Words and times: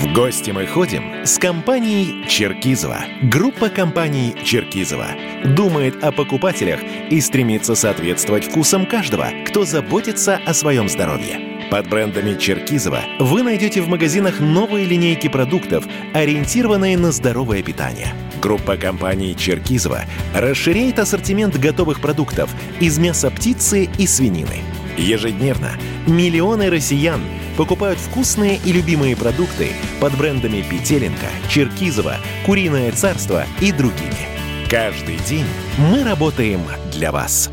В 0.00 0.14
гости 0.14 0.50
мы 0.50 0.66
ходим 0.66 1.26
с 1.26 1.38
компанией 1.38 2.26
Черкизова. 2.26 3.04
Группа 3.20 3.68
компаний 3.68 4.34
Черкизова 4.42 5.08
думает 5.44 6.02
о 6.02 6.10
покупателях 6.10 6.80
и 7.10 7.20
стремится 7.20 7.74
соответствовать 7.74 8.46
вкусам 8.46 8.86
каждого, 8.86 9.28
кто 9.46 9.66
заботится 9.66 10.40
о 10.46 10.54
своем 10.54 10.88
здоровье. 10.88 11.68
Под 11.70 11.86
брендами 11.90 12.38
Черкизова 12.38 13.02
вы 13.18 13.42
найдете 13.42 13.82
в 13.82 13.88
магазинах 13.88 14.40
новые 14.40 14.86
линейки 14.86 15.28
продуктов, 15.28 15.84
ориентированные 16.14 16.96
на 16.96 17.12
здоровое 17.12 17.62
питание. 17.62 18.14
Группа 18.40 18.78
компаний 18.78 19.36
Черкизова 19.36 20.06
расширяет 20.34 20.98
ассортимент 20.98 21.58
готовых 21.58 22.00
продуктов 22.00 22.48
из 22.80 22.98
мяса 22.98 23.30
птицы 23.30 23.86
и 23.98 24.06
свинины. 24.06 24.62
Ежедневно 25.00 25.72
миллионы 26.06 26.70
россиян 26.70 27.20
покупают 27.56 27.98
вкусные 27.98 28.60
и 28.64 28.72
любимые 28.72 29.16
продукты 29.16 29.68
под 30.00 30.16
брендами 30.16 30.62
Петелинка, 30.62 31.26
Черкизова, 31.48 32.16
Куриное 32.46 32.92
царство 32.92 33.44
и 33.60 33.72
другими. 33.72 34.28
Каждый 34.68 35.16
день 35.28 35.46
мы 35.78 36.04
работаем 36.04 36.60
для 36.92 37.12
вас. 37.12 37.50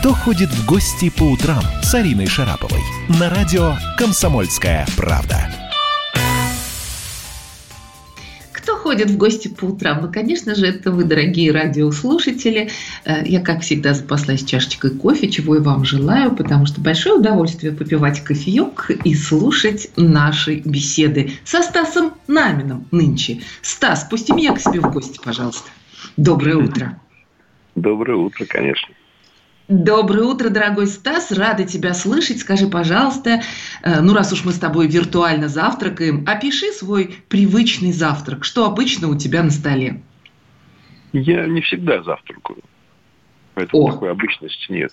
Кто 0.00 0.14
ходит 0.14 0.50
в 0.50 0.66
гости 0.66 1.10
по 1.10 1.22
утрам 1.22 1.62
с 1.82 1.94
Ариной 1.94 2.26
Шараповой 2.26 2.80
на 3.08 3.30
радио 3.30 3.76
«Комсомольская 3.96 4.86
правда». 4.96 5.61
Кто 8.92 8.98
ходит 8.98 9.10
в 9.10 9.16
гости 9.16 9.48
по 9.48 9.64
утрам? 9.64 10.02
Ну, 10.02 10.12
конечно 10.12 10.54
же, 10.54 10.66
это 10.66 10.90
вы, 10.90 11.04
дорогие 11.04 11.50
радиослушатели. 11.50 12.68
Э, 13.06 13.22
я, 13.24 13.40
как 13.40 13.62
всегда, 13.62 13.94
запаслась 13.94 14.44
чашечкой 14.44 14.90
кофе, 14.90 15.30
чего 15.30 15.56
и 15.56 15.60
вам 15.60 15.86
желаю, 15.86 16.36
потому 16.36 16.66
что 16.66 16.82
большое 16.82 17.14
удовольствие 17.14 17.72
попивать 17.72 18.22
кофеек 18.22 18.90
и 19.02 19.14
слушать 19.14 19.90
наши 19.96 20.56
беседы 20.56 21.32
со 21.42 21.62
Стасом 21.62 22.12
Намином 22.26 22.86
нынче. 22.90 23.40
Стас, 23.62 24.04
пусти 24.04 24.34
меня 24.34 24.52
к 24.52 24.60
себе 24.60 24.80
в 24.80 24.92
гости, 24.92 25.18
пожалуйста. 25.24 25.70
Доброе 26.18 26.56
утро. 26.56 27.00
Доброе 27.74 28.18
утро, 28.18 28.44
конечно. 28.44 28.88
Доброе 29.72 30.24
утро, 30.24 30.50
дорогой 30.50 30.86
Стас. 30.86 31.32
Рада 31.32 31.64
тебя 31.64 31.94
слышать. 31.94 32.40
Скажи, 32.40 32.66
пожалуйста, 32.66 33.40
э, 33.82 34.00
ну 34.02 34.12
раз 34.12 34.30
уж 34.30 34.44
мы 34.44 34.52
с 34.52 34.58
тобой 34.58 34.86
виртуально 34.86 35.48
завтракаем, 35.48 36.24
опиши 36.26 36.66
свой 36.72 37.14
привычный 37.30 37.90
завтрак. 37.90 38.44
Что 38.44 38.66
обычно 38.66 39.08
у 39.08 39.16
тебя 39.16 39.42
на 39.42 39.50
столе? 39.50 40.02
Я 41.14 41.46
не 41.46 41.62
всегда 41.62 42.02
завтракаю. 42.02 42.58
Поэтому 43.54 43.84
О. 43.84 43.92
такой 43.92 44.10
обычности 44.10 44.70
нет. 44.70 44.92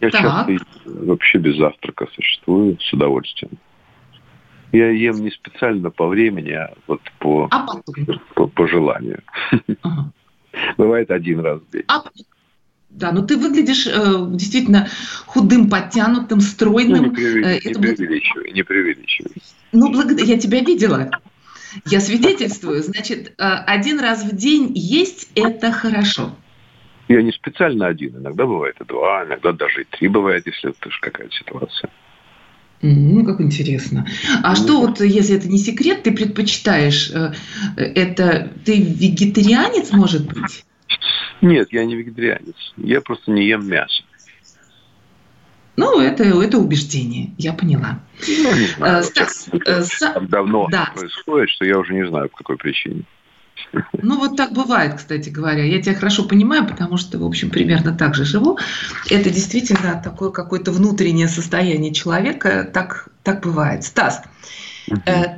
Я 0.00 0.10
так. 0.10 0.22
часто 0.22 0.56
вообще 0.84 1.38
без 1.38 1.56
завтрака 1.56 2.08
существую 2.12 2.80
с 2.80 2.92
удовольствием. 2.92 3.52
Я 4.72 4.90
ем 4.90 5.22
не 5.22 5.30
специально 5.30 5.90
по 5.90 6.08
времени, 6.08 6.50
а 6.50 6.74
вот 6.88 7.00
по, 7.20 7.46
а 7.52 7.64
по, 8.34 8.46
по 8.48 8.66
желанию. 8.66 9.22
Ага. 9.82 10.10
Бывает 10.76 11.12
один 11.12 11.38
раз 11.40 11.60
в 11.60 11.70
день. 11.70 11.84
А 11.86 12.02
да, 12.94 13.10
но 13.10 13.22
ты 13.22 13.36
выглядишь 13.36 13.86
э, 13.86 13.90
действительно 14.30 14.88
худым, 15.26 15.68
подтянутым, 15.70 16.40
стройным. 16.40 17.04
Ну, 17.04 17.08
не, 17.08 17.14
преувеличивай, 17.14 17.54
э, 17.54 17.58
Это 17.58 17.68
не 17.68 17.94
преувеличивай, 17.94 18.52
не 18.52 18.62
преувеличивай. 18.62 19.32
Ну, 19.72 19.90
благодаря, 19.90 20.26
я 20.26 20.38
тебя 20.38 20.60
видела. 20.60 21.10
Я 21.86 22.00
свидетельствую. 22.00 22.82
Значит, 22.82 23.32
э, 23.38 23.42
один 23.42 23.98
раз 23.98 24.24
в 24.24 24.36
день 24.36 24.72
есть– 24.74 25.30
это 25.34 25.72
хорошо. 25.72 26.36
Я 27.08 27.22
не 27.22 27.32
специально 27.32 27.86
один. 27.86 28.18
Иногда 28.18 28.44
бывает 28.44 28.76
и 28.80 28.84
два, 28.84 29.24
иногда 29.24 29.52
даже 29.52 29.82
и 29.82 29.84
три 29.84 30.08
бывает, 30.08 30.46
если 30.46 30.70
это 30.70 30.90
какая-то 31.00 31.32
ситуация. 31.34 31.90
Ну, 32.82 33.24
как 33.24 33.40
интересно. 33.40 34.06
А 34.42 34.50
ну, 34.50 34.56
что 34.56 34.80
вот, 34.80 35.00
если 35.00 35.36
это 35.36 35.48
не 35.48 35.58
секрет, 35.58 36.02
ты 36.02 36.12
предпочитаешь? 36.12 37.10
Э, 37.10 37.32
это 37.76 38.50
ты 38.64 38.82
вегетарианец, 38.82 39.92
может 39.92 40.26
быть? 40.26 40.64
Нет, 41.40 41.72
я 41.72 41.84
не 41.84 41.96
вегетарианец. 41.96 42.56
Я 42.76 43.00
просто 43.00 43.30
не 43.30 43.46
ем 43.46 43.66
мясо. 43.66 44.02
Ну, 45.76 46.00
это, 46.00 46.24
это 46.24 46.58
убеждение, 46.58 47.32
я 47.38 47.54
поняла. 47.54 48.00
Ну, 48.28 48.56
не 48.56 48.66
знаю, 48.66 48.98
а, 48.98 49.02
Стас, 49.02 49.48
это 49.52 49.86
так 49.98 50.28
давно 50.28 50.68
да. 50.70 50.92
происходит, 50.94 51.48
что 51.48 51.64
я 51.64 51.78
уже 51.78 51.94
не 51.94 52.06
знаю, 52.06 52.28
по 52.28 52.36
какой 52.36 52.58
причине. 52.58 53.04
Ну, 54.02 54.18
вот 54.18 54.36
так 54.36 54.52
бывает, 54.52 54.94
кстати 54.96 55.30
говоря. 55.30 55.64
Я 55.64 55.80
тебя 55.80 55.94
хорошо 55.94 56.24
понимаю, 56.24 56.66
потому 56.66 56.98
что, 56.98 57.18
в 57.18 57.24
общем, 57.24 57.48
примерно 57.48 57.96
так 57.96 58.14
же 58.14 58.24
живу. 58.24 58.58
Это 59.08 59.30
действительно 59.30 60.00
такое 60.02 60.30
какое-то 60.30 60.72
внутреннее 60.72 61.28
состояние 61.28 61.94
человека. 61.94 62.68
Так, 62.70 63.08
так 63.22 63.42
бывает. 63.42 63.84
Стас, 63.84 64.22
Э, 64.22 64.28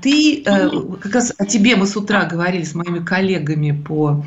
ты, 0.03 0.43
э, 0.45 0.71
как 1.01 1.15
раз 1.15 1.33
о 1.37 1.45
тебе 1.45 1.77
мы 1.77 1.87
с 1.87 1.97
утра 1.97 2.25
говорили 2.25 2.65
с 2.65 2.75
моими 2.75 3.01
коллегами 3.01 3.73
по 3.73 4.25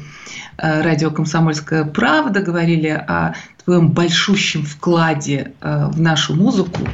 э, 0.58 0.82
радио 0.82 1.12
«Комсомольская 1.12 1.86
правда», 1.86 2.42
говорили 2.42 2.90
о 2.90 3.34
твоем 3.64 3.90
большущем 3.90 4.64
вкладе 4.64 5.52
в 5.62 6.00
нашу 6.00 6.36
музыку, 6.36 6.88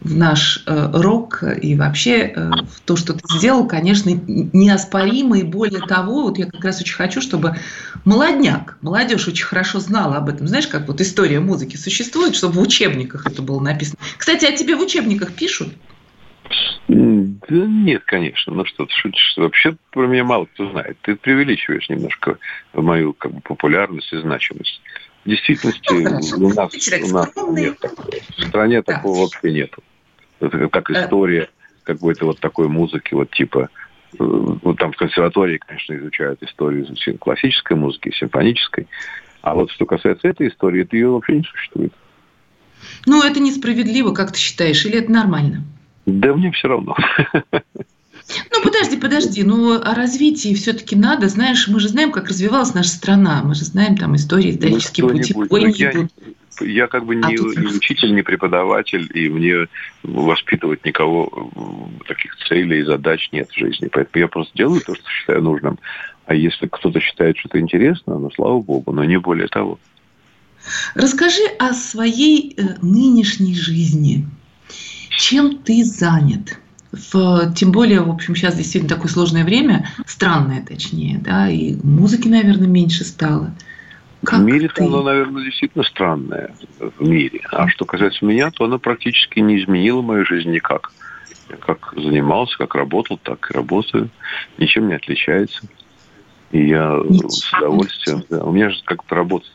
в 0.00 0.16
наш 0.16 0.64
рок 0.66 1.44
и 1.62 1.76
вообще 1.76 2.32
в 2.74 2.80
то, 2.80 2.96
что 2.96 3.12
ты 3.12 3.20
сделал, 3.36 3.68
конечно, 3.68 4.10
неоспоримо. 4.10 5.38
И 5.38 5.44
более 5.44 5.86
того, 5.86 6.22
вот 6.22 6.38
я 6.38 6.46
как 6.46 6.64
раз 6.64 6.80
очень 6.80 6.96
хочу, 6.96 7.20
чтобы 7.20 7.58
молодняк, 8.04 8.76
молодежь 8.80 9.28
очень 9.28 9.44
хорошо 9.44 9.78
знала 9.78 10.16
об 10.16 10.28
этом. 10.28 10.48
Знаешь, 10.48 10.66
как 10.66 10.88
вот 10.88 11.00
история 11.00 11.38
музыки 11.38 11.76
существует, 11.76 12.34
чтобы 12.34 12.54
в 12.54 12.60
учебниках 12.60 13.26
это 13.26 13.40
было 13.40 13.60
написано. 13.60 13.98
Кстати, 14.16 14.46
о 14.46 14.56
тебе 14.56 14.74
в 14.74 14.80
учебниках 14.80 15.32
пишут? 15.32 15.68
Да 16.88 17.66
нет, 17.66 18.02
конечно. 18.04 18.52
Ну 18.52 18.64
что 18.64 18.86
ты 18.86 18.92
шутишь? 18.92 19.34
Вообще 19.36 19.76
про 19.90 20.06
меня 20.06 20.24
мало 20.24 20.46
кто 20.46 20.70
знает. 20.70 20.98
Ты 21.02 21.16
преувеличиваешь 21.16 21.88
немножко 21.88 22.38
мою 22.72 23.12
как 23.12 23.32
бы, 23.32 23.40
популярность 23.40 24.12
и 24.12 24.18
значимость. 24.18 24.80
В 25.24 25.28
действительности 25.28 25.92
ну, 25.92 25.98
у 25.98 26.02
нас, 26.02 26.32
у 26.32 26.48
нас 26.48 26.72
нет 27.52 27.78
такого. 27.78 28.10
В 28.36 28.44
стране 28.48 28.82
да. 28.82 28.94
такого 28.94 29.22
вообще 29.22 29.52
нету. 29.52 29.82
Это 30.40 30.68
как 30.68 30.90
история 30.90 31.50
какой-то 31.84 32.26
вот 32.26 32.40
такой 32.40 32.68
музыки, 32.68 33.14
вот 33.14 33.30
типа 33.30 33.68
э, 34.12 34.16
вот 34.18 34.78
там 34.78 34.92
в 34.92 34.96
консерватории, 34.96 35.58
конечно, 35.58 35.96
изучают 35.96 36.42
историю 36.42 36.86
классической 37.18 37.76
музыки, 37.76 38.12
симфонической. 38.16 38.88
А 39.42 39.54
вот 39.54 39.70
что 39.70 39.86
касается 39.86 40.28
этой 40.28 40.48
истории, 40.48 40.82
это 40.82 40.96
ее 40.96 41.10
вообще 41.10 41.36
не 41.38 41.44
существует. 41.44 41.92
Ну, 43.06 43.22
это 43.22 43.40
несправедливо, 43.40 44.12
как 44.14 44.32
ты 44.32 44.38
считаешь, 44.38 44.84
или 44.86 44.98
это 44.98 45.10
нормально? 45.12 45.64
Да 46.06 46.34
мне 46.34 46.50
все 46.52 46.68
равно. 46.68 46.96
Ну, 48.52 48.62
подожди, 48.62 48.96
подожди. 48.96 49.42
Ну, 49.42 49.80
о 49.80 49.94
развитии 49.94 50.54
все-таки 50.54 50.96
надо. 50.96 51.28
Знаешь, 51.28 51.68
мы 51.68 51.80
же 51.80 51.88
знаем, 51.88 52.12
как 52.12 52.28
развивалась 52.28 52.74
наша 52.74 52.90
страна. 52.90 53.42
Мы 53.44 53.54
же 53.54 53.64
знаем 53.64 53.96
там 53.96 54.14
истории, 54.16 54.52
исторические 54.52 55.06
ну, 55.06 55.12
пути. 55.12 55.34
Ой, 55.34 55.72
я, 55.72 56.08
я 56.60 56.86
как 56.86 57.06
бы 57.06 57.14
а 57.14 57.28
не, 57.28 57.36
тут... 57.36 57.56
не 57.58 57.66
учитель, 57.66 58.14
не 58.14 58.22
преподаватель, 58.22 59.10
и 59.14 59.28
мне 59.28 59.66
воспитывать 60.02 60.84
никого 60.84 61.90
таких 62.06 62.36
целей 62.48 62.80
и 62.80 62.84
задач 62.84 63.30
нет 63.32 63.50
в 63.50 63.58
жизни. 63.58 63.88
Поэтому 63.90 64.20
я 64.20 64.28
просто 64.28 64.56
делаю 64.56 64.80
то, 64.80 64.94
что 64.94 65.08
считаю 65.08 65.42
нужным. 65.42 65.78
А 66.26 66.34
если 66.34 66.68
кто-то 66.68 67.00
считает, 67.00 67.36
что 67.38 67.48
это 67.48 67.58
интересно, 67.58 68.18
ну, 68.18 68.30
слава 68.30 68.60
богу, 68.60 68.92
но 68.92 69.04
не 69.04 69.18
более 69.18 69.48
того. 69.48 69.78
Расскажи 70.94 71.42
о 71.58 71.72
своей 71.72 72.54
э, 72.56 72.76
нынешней 72.82 73.54
жизни 73.54 74.26
чем 75.10 75.58
ты 75.58 75.84
занят? 75.84 76.58
В, 76.92 77.52
тем 77.54 77.70
более, 77.70 78.00
в 78.00 78.10
общем, 78.10 78.34
сейчас 78.34 78.56
действительно 78.56 78.96
такое 78.96 79.10
сложное 79.10 79.44
время, 79.44 79.88
странное 80.06 80.64
точнее, 80.64 81.18
да, 81.18 81.48
и 81.48 81.76
музыки, 81.84 82.26
наверное, 82.26 82.66
меньше 82.66 83.04
стало. 83.04 83.52
Как 84.24 84.40
в 84.40 84.42
мире-то 84.42 84.84
оно, 84.84 85.02
наверное, 85.02 85.44
действительно 85.44 85.84
странное 85.84 86.52
в 86.78 87.00
мире. 87.00 87.40
А 87.52 87.68
что 87.68 87.84
касается 87.84 88.24
меня, 88.24 88.50
то 88.50 88.64
оно 88.64 88.78
практически 88.78 89.38
не 89.38 89.60
изменило 89.60 90.02
мою 90.02 90.26
жизнь 90.26 90.50
никак. 90.50 90.92
Я 91.48 91.56
как 91.56 91.94
занимался, 91.96 92.58
как 92.58 92.74
работал, 92.74 93.18
так 93.22 93.50
и 93.50 93.54
работаю. 93.54 94.10
Ничем 94.58 94.88
не 94.88 94.94
отличается. 94.94 95.62
И 96.50 96.66
я 96.66 96.98
Ничего. 97.08 97.28
с 97.28 97.52
удовольствием... 97.52 98.24
Да. 98.28 98.44
У 98.44 98.52
меня 98.52 98.70
же 98.70 98.76
как-то 98.84 99.14
работа 99.14 99.46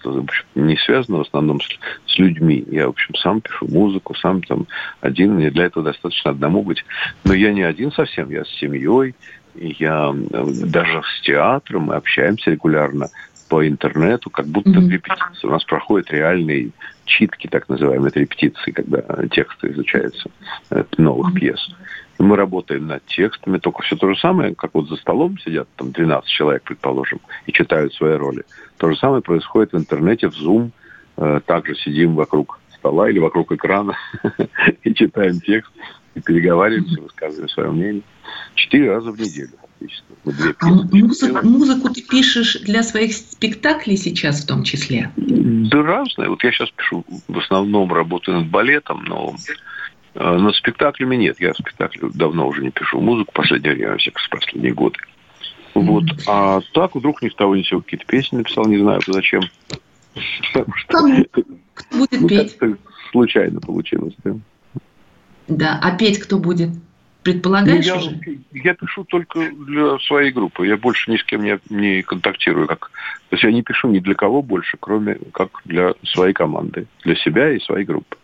не 0.55 0.77
связана 0.77 1.19
в 1.19 1.21
основном 1.21 1.59
с, 1.59 1.67
с 2.07 2.17
людьми. 2.17 2.63
Я, 2.71 2.87
в 2.87 2.91
общем, 2.91 3.15
сам 3.15 3.41
пишу 3.41 3.67
музыку, 3.67 4.15
сам 4.15 4.41
там 4.41 4.67
один. 5.01 5.33
Мне 5.33 5.51
для 5.51 5.65
этого 5.65 5.85
достаточно 5.85 6.31
одному 6.31 6.63
быть. 6.63 6.85
Но 7.23 7.33
я 7.33 7.51
не 7.51 7.63
один 7.63 7.91
совсем. 7.91 8.29
Я 8.29 8.45
с 8.45 8.49
семьей. 8.59 9.13
Я 9.55 10.13
даже 10.13 11.01
с 11.03 11.21
театром. 11.21 11.83
Мы 11.83 11.95
общаемся 11.95 12.51
регулярно 12.51 13.09
по 13.49 13.67
интернету, 13.67 14.29
как 14.29 14.47
будто 14.47 14.69
mm-hmm. 14.69 14.89
репетиции. 14.89 15.47
У 15.47 15.51
нас 15.51 15.63
проходят 15.65 16.11
реальные 16.11 16.71
читки, 17.05 17.47
так 17.47 17.69
называемые, 17.69 18.09
это 18.09 18.21
репетиции, 18.21 18.71
когда 18.71 19.01
тексты 19.27 19.71
изучаются 19.71 20.29
новых 20.97 21.31
mm-hmm. 21.31 21.39
пьес 21.39 21.75
мы 22.17 22.35
работаем 22.35 22.87
над 22.87 23.05
текстами, 23.05 23.57
только 23.57 23.81
все 23.83 23.95
то 23.95 24.07
же 24.07 24.19
самое, 24.19 24.55
как 24.55 24.71
вот 24.73 24.87
за 24.87 24.95
столом 24.95 25.37
сидят 25.39 25.67
там 25.75 25.91
12 25.91 26.29
человек, 26.29 26.63
предположим, 26.63 27.19
и 27.45 27.51
читают 27.51 27.93
свои 27.93 28.15
роли. 28.15 28.43
То 28.77 28.89
же 28.89 28.97
самое 28.97 29.21
происходит 29.21 29.73
в 29.73 29.77
интернете, 29.77 30.29
в 30.29 30.33
Zoom. 30.33 30.71
Э, 31.17 31.39
также 31.45 31.75
сидим 31.75 32.15
вокруг 32.15 32.59
стола 32.75 33.09
или 33.09 33.19
вокруг 33.19 33.51
экрана 33.51 33.97
и 34.83 34.93
читаем 34.93 35.39
текст. 35.39 35.71
и 36.13 36.21
переговариваемся, 36.21 37.01
высказываем 37.01 37.49
свое 37.49 37.71
мнение. 37.71 38.01
Четыре 38.55 38.91
раза 38.91 39.11
в 39.11 39.19
неделю. 39.19 39.51
А 40.61 40.67
музыку, 40.67 41.45
музыку 41.45 41.93
ты 41.93 42.01
пишешь 42.01 42.59
для 42.61 42.81
своих 42.81 43.13
спектаклей 43.13 43.97
сейчас 43.97 44.43
в 44.43 44.47
том 44.47 44.63
числе? 44.63 45.11
Да 45.17 45.83
разное. 45.83 46.29
Вот 46.29 46.43
я 46.43 46.51
сейчас 46.51 46.69
пишу, 46.71 47.05
в 47.27 47.37
основном 47.37 47.93
работаю 47.93 48.39
над 48.39 48.49
балетом, 48.49 49.03
но 49.05 49.35
э, 50.15 50.37
над 50.37 50.55
спектаклями 50.55 51.15
нет. 51.15 51.39
Я 51.39 51.53
спектакли 51.53 52.09
давно 52.13 52.47
уже 52.47 52.63
не 52.63 52.71
пишу 52.71 52.99
музыку, 52.99 53.31
последнее 53.33 53.75
время, 53.75 53.97
всех 53.97 54.13
последние 54.29 54.73
годы. 54.73 54.97
Вот. 55.75 56.05
А 56.27 56.61
так 56.73 56.95
вдруг 56.95 57.21
ни 57.21 57.29
с 57.29 57.35
того 57.35 57.55
ни 57.55 57.63
сего 57.63 57.81
какие-то 57.81 58.05
песни 58.05 58.37
написал, 58.37 58.65
не 58.65 58.77
знаю 58.77 59.01
зачем. 59.05 59.43
Кому? 60.87 61.25
Кто 61.73 61.97
будет 61.97 62.21
ну, 62.21 62.27
петь? 62.27 62.57
Случайно 63.11 63.59
получилось, 63.59 64.15
да. 64.23 64.35
Да, 65.47 65.79
а 65.81 65.95
петь 65.97 66.19
кто 66.19 66.39
будет? 66.39 66.69
Предполагаешь 67.23 67.85
ну, 67.85 67.93
я, 67.93 67.97
уже? 67.97 68.19
Я 68.53 68.73
пишу 68.75 69.03
только 69.03 69.51
для 69.51 69.97
своей 69.99 70.31
группы. 70.31 70.67
Я 70.67 70.77
больше 70.77 71.11
ни 71.11 71.17
с 71.17 71.23
кем 71.23 71.43
не, 71.43 71.59
не 71.69 72.03
контактирую. 72.03 72.67
Как, 72.67 72.91
то 73.29 73.35
есть 73.35 73.43
я 73.43 73.51
не 73.51 73.63
пишу 73.63 73.89
ни 73.89 73.99
для 73.99 74.15
кого 74.15 74.41
больше, 74.41 74.77
кроме 74.79 75.17
как 75.33 75.61
для 75.65 75.93
своей 76.03 76.33
команды, 76.33 76.85
для 77.03 77.15
себя 77.15 77.51
и 77.51 77.59
своей 77.59 77.85
группы. 77.85 78.15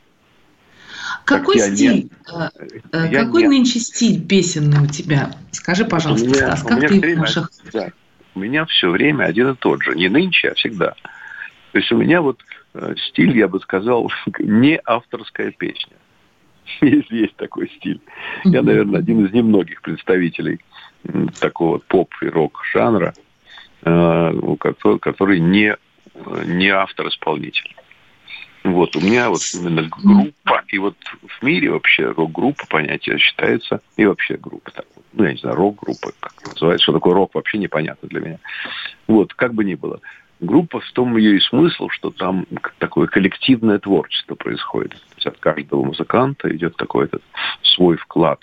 Какой 1.25 1.57
так 1.59 1.75
стиль? 1.75 1.91
Не, 1.91 2.09
э, 2.33 2.49
э, 2.91 3.23
какой 3.23 3.43
не... 3.43 3.49
нынче 3.49 3.79
стиль 3.79 4.25
песенный 4.25 4.83
у 4.83 4.87
тебя? 4.87 5.31
Скажи, 5.51 5.85
пожалуйста, 5.85 6.25
у 6.25 6.29
меня, 6.29 6.55
Стас, 6.55 6.63
как 6.63 6.79
ты 6.79 6.99
время, 6.99 7.21
наших... 7.21 7.51
Да, 7.71 7.91
у 8.35 8.39
меня 8.39 8.65
все 8.65 8.89
время 8.89 9.25
один 9.25 9.51
и 9.51 9.55
тот 9.55 9.83
же. 9.83 9.95
Не 9.95 10.09
нынче, 10.09 10.49
а 10.49 10.53
всегда. 10.55 10.95
То 11.71 11.77
есть 11.77 11.91
у 11.91 11.97
меня 11.97 12.21
вот 12.21 12.41
э, 12.73 12.95
стиль, 13.09 13.37
я 13.37 13.47
бы 13.47 13.59
сказал, 13.59 14.11
не 14.39 14.79
авторская 14.83 15.51
песня. 15.51 15.97
если 16.81 17.17
есть 17.17 17.35
такой 17.35 17.69
стиль. 17.77 18.01
Я, 18.43 18.61
наверное, 18.61 18.99
один 18.99 19.25
из 19.25 19.33
немногих 19.33 19.81
представителей 19.81 20.59
такого 21.39 21.79
поп 21.79 22.13
и 22.21 22.27
рок 22.27 22.61
жанра, 22.71 23.13
который 23.81 25.39
не, 25.39 25.75
не 26.45 26.69
автор-исполнитель. 26.69 27.75
Вот, 28.63 28.95
у 28.95 29.01
меня 29.01 29.29
вот 29.29 29.41
именно 29.53 29.89
группа, 29.89 30.63
и 30.67 30.77
вот 30.77 30.95
в 31.39 31.43
мире 31.43 31.71
вообще 31.71 32.11
рок-группа 32.11 32.67
понятие 32.69 33.17
считается, 33.17 33.81
и 33.97 34.05
вообще 34.05 34.37
группа, 34.37 34.71
так, 34.71 34.85
ну, 35.13 35.23
я 35.23 35.31
не 35.31 35.37
знаю, 35.37 35.55
рок-группа, 35.55 36.11
как 36.19 36.33
называется, 36.45 36.83
что 36.83 36.93
такое 36.93 37.15
рок, 37.15 37.33
вообще 37.33 37.57
непонятно 37.57 38.07
для 38.07 38.19
меня. 38.21 38.39
Вот, 39.07 39.33
как 39.33 39.53
бы 39.53 39.63
ни 39.63 39.75
было 39.75 39.99
группа 40.41 40.79
в 40.79 40.91
том 40.91 41.15
ее 41.17 41.37
и 41.37 41.39
смысл, 41.39 41.87
что 41.89 42.09
там 42.09 42.45
такое 42.79 43.07
коллективное 43.07 43.79
творчество 43.79 44.35
происходит. 44.35 44.91
То 44.91 45.15
есть 45.15 45.27
от 45.27 45.37
каждого 45.37 45.83
музыканта 45.85 46.53
идет 46.53 46.75
такой 46.75 47.05
этот 47.05 47.21
свой 47.61 47.95
вклад. 47.97 48.39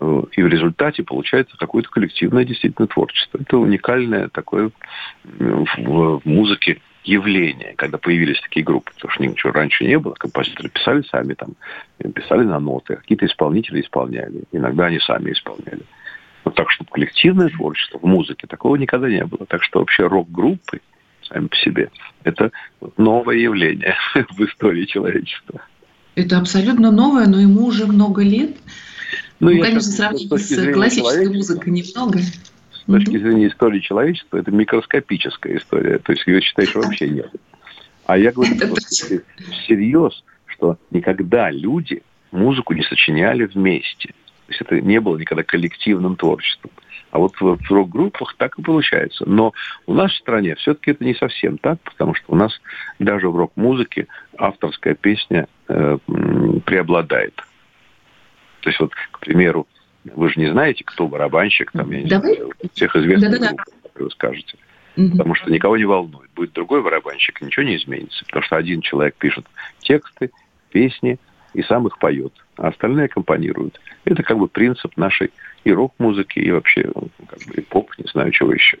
Э, 0.00 0.22
и 0.32 0.42
в 0.42 0.46
результате 0.46 1.02
получается 1.02 1.56
какое-то 1.58 1.90
коллективное 1.90 2.44
действительно 2.44 2.86
творчество. 2.86 3.38
Это 3.38 3.58
уникальное 3.58 4.28
такое 4.28 4.70
в 5.24 6.22
музыке 6.24 6.80
явление, 7.04 7.74
когда 7.76 7.98
появились 7.98 8.40
такие 8.40 8.64
группы, 8.64 8.92
потому 8.94 9.12
что 9.12 9.24
ничего 9.24 9.52
раньше 9.52 9.84
не 9.84 9.98
было. 9.98 10.14
Композиторы 10.14 10.68
писали 10.68 11.02
сами 11.02 11.34
там, 11.34 11.54
писали 12.12 12.44
на 12.44 12.60
ноты, 12.60 12.96
какие-то 12.96 13.26
исполнители 13.26 13.80
исполняли. 13.80 14.44
Иногда 14.52 14.86
они 14.86 15.00
сами 15.00 15.32
исполняли. 15.32 15.82
Вот 16.44 16.54
так 16.54 16.70
что 16.70 16.84
коллективное 16.84 17.48
творчество 17.48 17.98
в 17.98 18.04
музыке 18.04 18.46
такого 18.46 18.76
никогда 18.76 19.08
не 19.08 19.24
было. 19.24 19.46
Так 19.46 19.62
что 19.62 19.80
вообще 19.80 20.06
рок-группы 20.06 20.80
сами 21.28 21.46
по 21.46 21.56
себе. 21.56 21.90
Это 22.24 22.50
новое 22.96 23.36
явление 23.36 23.96
в 24.30 24.44
истории 24.44 24.84
человечества. 24.84 25.60
Это 26.14 26.38
абсолютно 26.38 26.90
новое, 26.90 27.26
но 27.26 27.40
ему 27.40 27.64
уже 27.66 27.86
много 27.86 28.22
лет. 28.22 28.56
Ну, 29.40 29.50
ну 29.50 29.60
конечно, 29.60 29.80
сравнить 29.80 30.28
с 30.28 30.72
классической 30.72 31.28
музыкой 31.28 31.72
немного. 31.72 32.20
С 32.82 32.90
точки 32.90 33.16
зрения 33.18 33.46
истории 33.46 33.80
человечества, 33.80 34.38
это 34.38 34.50
микроскопическая 34.50 35.56
история. 35.56 35.98
То 35.98 36.12
есть 36.12 36.26
ее, 36.26 36.40
считаешь, 36.40 36.74
вообще 36.74 37.08
нет. 37.08 37.30
А 38.06 38.18
я 38.18 38.32
говорю 38.32 38.54
всерьез, 39.52 40.24
что 40.46 40.78
никогда 40.90 41.50
люди 41.50 42.02
музыку 42.32 42.74
не 42.74 42.82
сочиняли 42.82 43.44
вместе. 43.44 44.08
То 44.08 44.48
есть 44.48 44.60
это 44.62 44.80
не 44.80 45.00
было 45.00 45.16
никогда 45.16 45.44
коллективным 45.44 46.16
творчеством. 46.16 46.72
А 47.12 47.18
вот 47.18 47.34
в, 47.40 47.56
в 47.56 47.70
рок-группах 47.70 48.34
так 48.36 48.58
и 48.58 48.62
получается. 48.62 49.28
Но 49.28 49.52
у 49.86 49.94
нас 49.94 50.10
в 50.12 50.16
стране 50.16 50.56
все-таки 50.56 50.90
это 50.90 51.04
не 51.04 51.14
совсем 51.14 51.58
так, 51.58 51.78
потому 51.82 52.14
что 52.14 52.24
у 52.32 52.34
нас 52.34 52.60
даже 52.98 53.28
в 53.28 53.36
рок-музыке 53.36 54.08
авторская 54.36 54.94
песня 54.94 55.46
э, 55.68 55.98
преобладает. 56.64 57.36
То 58.60 58.70
есть 58.70 58.80
вот, 58.80 58.92
к 58.94 59.20
примеру, 59.20 59.68
вы 60.04 60.30
же 60.30 60.40
не 60.40 60.50
знаете, 60.50 60.84
кто 60.84 61.06
барабанщик, 61.06 61.70
там, 61.72 61.90
я 61.90 62.02
не 62.02 62.08
Давай. 62.08 62.34
знаю, 62.34 62.52
всех 62.74 62.96
известных 62.96 63.30
Да-да-да. 63.30 63.54
групп, 63.54 63.90
вы 63.94 64.10
скажете. 64.10 64.56
Угу. 64.96 65.10
Потому 65.10 65.34
что 65.34 65.50
никого 65.50 65.76
не 65.76 65.84
волнует. 65.84 66.30
Будет 66.34 66.52
другой 66.52 66.82
барабанщик, 66.82 67.40
ничего 67.40 67.64
не 67.64 67.76
изменится. 67.76 68.24
Потому 68.26 68.42
что 68.42 68.56
один 68.56 68.80
человек 68.80 69.14
пишет 69.16 69.46
тексты, 69.80 70.30
песни 70.70 71.18
и 71.54 71.62
сам 71.62 71.86
их 71.86 71.98
поет, 71.98 72.32
а 72.56 72.68
остальные 72.68 73.06
аккомпанируют. 73.06 73.80
Это 74.04 74.22
как 74.22 74.38
бы 74.38 74.48
принцип 74.48 74.96
нашей 74.96 75.30
и 75.64 75.72
рок-музыки, 75.72 76.38
и 76.38 76.50
вообще 76.50 76.90
ну, 76.94 77.08
как 77.26 77.38
бы 77.46 77.54
и 77.54 77.60
поп, 77.60 77.90
не 77.98 78.08
знаю, 78.10 78.32
чего 78.32 78.52
еще. 78.52 78.78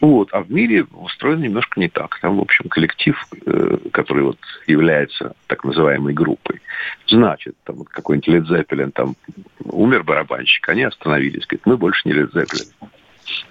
Вот. 0.00 0.28
А 0.32 0.42
в 0.42 0.50
мире 0.50 0.84
устроено 0.92 1.44
немножко 1.44 1.80
не 1.80 1.88
так. 1.88 2.18
Там, 2.20 2.36
в 2.36 2.40
общем, 2.40 2.68
коллектив, 2.68 3.16
э, 3.46 3.78
который 3.92 4.24
вот 4.24 4.38
является 4.66 5.34
так 5.46 5.64
называемой 5.64 6.12
группой, 6.12 6.60
значит, 7.06 7.56
там 7.64 7.76
вот 7.76 7.88
какой-нибудь 7.88 8.28
Led 8.28 8.46
Zeppelin, 8.48 8.90
там 8.90 9.16
умер 9.64 10.04
барабанщик, 10.04 10.68
они 10.68 10.82
остановились, 10.82 11.46
говорят, 11.46 11.66
мы 11.66 11.76
больше 11.76 12.08
не 12.08 12.14
Led 12.14 12.32
Zeppelin. 12.32 12.70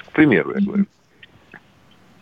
К 0.07 0.12
примеру, 0.12 0.53
я 0.56 0.62
говорю. 0.62 0.86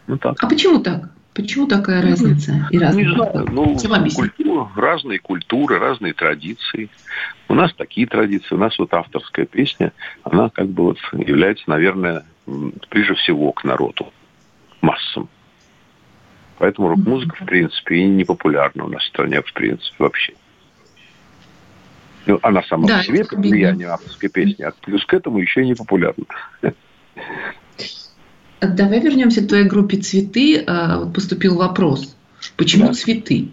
Ну, 0.08 0.18
так. 0.18 0.36
А 0.42 0.48
почему 0.48 0.80
так? 0.80 1.10
Почему 1.34 1.66
такая 1.66 2.02
разница 2.04 2.68
и 2.70 2.78
разница? 2.78 3.10
Не 3.10 3.16
знаю, 3.16 3.48
ну, 3.52 3.78
культура, 4.16 4.70
разные 4.76 5.20
культуры, 5.20 5.80
разные 5.80 6.14
традиции. 6.14 6.90
У 7.48 7.56
нас 7.56 7.74
такие 7.74 8.06
традиции, 8.06 8.54
у 8.54 8.58
нас 8.58 8.78
вот 8.78 8.94
авторская 8.94 9.46
песня, 9.46 9.94
она 10.24 10.50
как 10.50 10.68
бы 10.68 10.84
вот 10.84 11.00
является, 11.14 11.64
наверное, 11.68 12.24
ближе 12.46 13.16
всего 13.16 13.52
к 13.52 13.64
народу, 13.64 14.12
массам. 14.82 15.30
Поэтому 16.58 16.90
рок-музыка, 16.90 17.44
в 17.44 17.46
принципе, 17.46 17.96
и 17.98 18.06
не 18.06 18.24
популярна 18.24 18.86
у 18.86 18.90
нас 18.90 19.04
в 19.04 19.08
стране, 19.08 19.42
в 19.42 19.52
принципе, 19.54 19.96
вообще. 20.00 20.34
Ну, 22.26 22.40
она 22.42 22.64
сама 22.64 22.88
да, 22.88 22.98
по 23.00 23.04
себе, 23.04 23.26
под 23.26 23.40
влиянием 23.40 23.90
авторской 23.90 24.30
песни, 24.30 24.64
а 24.64 24.72
плюс 24.82 25.06
к 25.06 25.14
этому 25.14 25.40
еще 25.40 25.62
и 25.62 25.66
не 25.66 25.76
популярна. 25.76 26.26
Давай 28.62 29.02
вернемся 29.02 29.44
к 29.44 29.50
твоей 29.50 29.66
группе 29.66 29.98
«Цветы». 29.98 30.64
А, 30.66 31.06
поступил 31.08 31.58
вопрос. 31.58 32.16
Почему 32.56 32.88
да. 32.88 32.94
цветы? 32.94 33.50